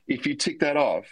[0.08, 1.06] If you tick that off,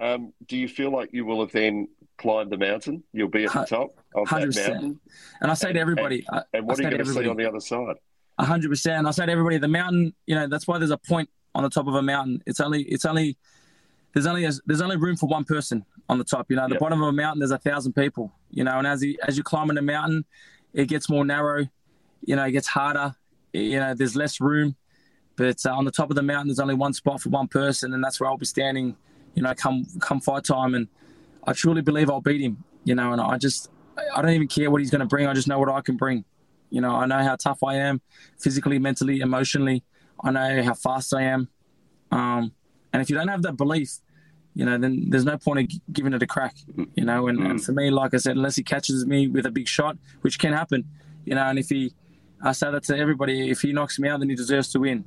[0.00, 1.88] um, do you feel like you will have then
[2.18, 3.04] climbed the mountain?
[3.12, 4.54] You'll be at the top of 100%.
[4.54, 5.00] that mountain.
[5.40, 7.48] And I say to everybody, and, and what are you going to see on the
[7.48, 7.96] other side?
[8.38, 9.06] hundred percent.
[9.06, 10.14] I say to everybody, the mountain.
[10.26, 12.42] You know, that's why there's a point on the top of a mountain.
[12.46, 13.36] It's only, it's only,
[14.14, 16.46] there's only, a, there's only room for one person on the top.
[16.50, 16.80] You know, the yep.
[16.80, 18.32] bottom of a mountain, there's a thousand people.
[18.50, 20.24] You know, and as you as you climb in the mountain,
[20.72, 21.66] it gets more narrow.
[22.22, 23.14] You know, it gets harder.
[23.52, 24.76] You know, there's less room.
[25.36, 27.94] But uh, on the top of the mountain, there's only one spot for one person,
[27.94, 28.96] and that's where I'll be standing
[29.34, 30.74] you know, come come fight time.
[30.74, 30.88] And
[31.44, 32.64] I truly believe I'll beat him.
[32.84, 33.70] You know, and I just
[34.14, 35.26] I don't even care what he's going to bring.
[35.26, 36.24] I just know what I can bring.
[36.70, 38.00] You know, I know how tough I am,
[38.38, 39.82] physically, mentally, emotionally.
[40.22, 41.48] I know how fast I am.
[42.10, 42.52] Um,
[42.92, 43.98] and if you don't have that belief,
[44.54, 46.56] you know, then there's no point of giving it a crack.
[46.94, 49.50] You know, and, and for me, like I said, unless he catches me with a
[49.50, 50.84] big shot, which can happen,
[51.24, 51.92] you know, and if he,
[52.42, 55.04] I say that to everybody, if he knocks me out, then he deserves to win.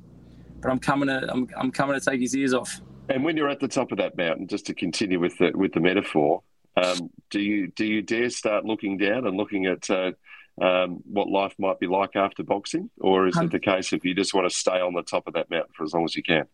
[0.60, 2.80] But I'm coming to, I'm, I'm coming to take his ears off.
[3.08, 5.72] And when you're at the top of that mountain, just to continue with the with
[5.72, 6.42] the metaphor,
[6.76, 10.12] um, do you do you dare start looking down and looking at uh,
[10.60, 14.04] um, what life might be like after boxing, or is um, it the case if
[14.04, 16.16] you just want to stay on the top of that mountain for as long as
[16.16, 16.44] you can?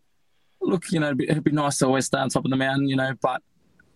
[0.61, 2.57] Look, you know, it'd be, it'd be nice to always stay on top of the
[2.57, 3.41] mountain, you know, but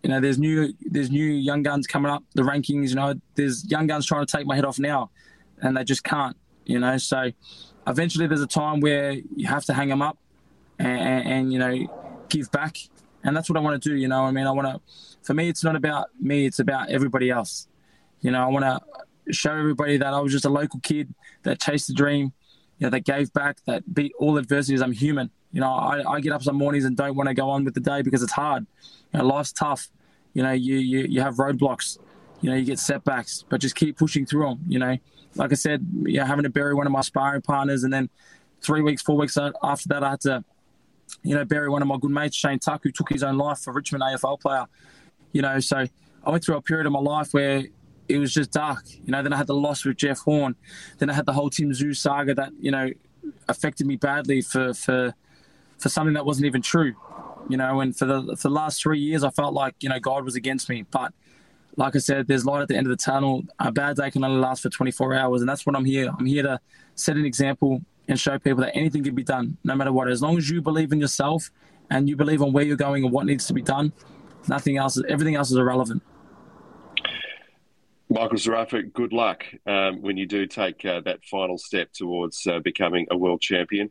[0.02, 2.24] you know, there's new there's new young guns coming up.
[2.34, 5.10] The rankings, you know, there's young guns trying to take my head off now,
[5.60, 6.96] and they just can't, you know.
[6.96, 7.32] So
[7.86, 10.16] eventually, there's a time where you have to hang them up,
[10.78, 12.78] and, and, and you know give back.
[13.24, 13.96] And that's what I want to do.
[13.96, 14.80] You know, I mean, I want to,
[15.22, 17.66] for me, it's not about me, it's about everybody else.
[18.20, 21.12] You know, I want to show everybody that I was just a local kid
[21.42, 22.32] that chased the dream,
[22.78, 24.80] you know, that gave back, that beat all adversities.
[24.80, 25.30] I'm human.
[25.52, 27.74] You know, I, I get up some mornings and don't want to go on with
[27.74, 28.66] the day because it's hard.
[29.12, 29.88] You know, life's tough.
[30.34, 31.98] You know, you, you, you have roadblocks.
[32.42, 34.60] You know, you get setbacks, but just keep pushing through them.
[34.68, 34.98] You know,
[35.34, 38.10] like I said, you know, having to bury one of my sparring partners, and then
[38.60, 40.44] three weeks, four weeks after that, I had to
[41.22, 43.58] you know, bury one of my good mates, Shane Tuck, who took his own life
[43.58, 44.66] for Richmond AFL player.
[45.32, 45.86] You know, so
[46.24, 47.64] I went through a period of my life where
[48.08, 48.84] it was just dark.
[49.04, 50.56] You know, then I had the loss with Jeff Horn.
[50.98, 52.90] Then I had the whole Tim Tszyu saga that, you know,
[53.48, 55.14] affected me badly for, for,
[55.78, 56.94] for something that wasn't even true.
[57.48, 60.00] You know, and for the, for the last three years, I felt like, you know,
[60.00, 60.84] God was against me.
[60.90, 61.12] But
[61.76, 63.44] like I said, there's light at the end of the tunnel.
[63.58, 65.42] A bad day can only last for 24 hours.
[65.42, 66.10] And that's what I'm here.
[66.18, 66.60] I'm here to
[66.94, 70.08] set an example and show people that anything can be done, no matter what.
[70.08, 71.50] As long as you believe in yourself
[71.90, 73.92] and you believe on where you're going and what needs to be done,
[74.48, 76.02] nothing else, everything else is irrelevant.
[78.08, 82.60] Michael Zerafa, good luck um, when you do take uh, that final step towards uh,
[82.60, 83.90] becoming a world champion.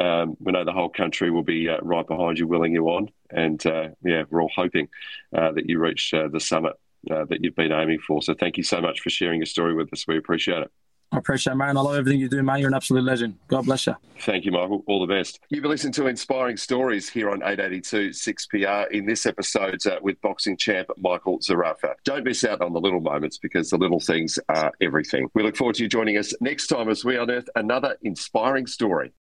[0.00, 3.10] Um, we know the whole country will be uh, right behind you, willing you on,
[3.30, 4.88] and uh, yeah, we're all hoping
[5.36, 6.72] uh, that you reach uh, the summit
[7.04, 8.22] that you've been aiming for.
[8.22, 10.06] So, thank you so much for sharing your story with us.
[10.06, 10.70] We appreciate it.
[11.12, 11.76] I appreciate it, man.
[11.76, 12.58] I love everything you do, man.
[12.58, 13.36] You're an absolute legend.
[13.46, 13.94] God bless you.
[14.20, 14.82] Thank you, Michael.
[14.86, 15.40] All the best.
[15.50, 20.20] You've been listening to Inspiring Stories here on 882 6PR in this episode uh, with
[20.22, 21.94] boxing champ Michael Zerafa.
[22.04, 25.28] Don't miss out on the little moments because the little things are everything.
[25.34, 29.12] We look forward to you joining us next time as we unearth another inspiring story.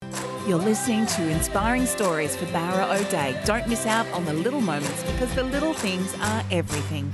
[0.48, 3.38] You're listening to Inspiring Stories for Bowra O'Dea.
[3.44, 7.14] Don't miss out on the little moments because the little things are everything.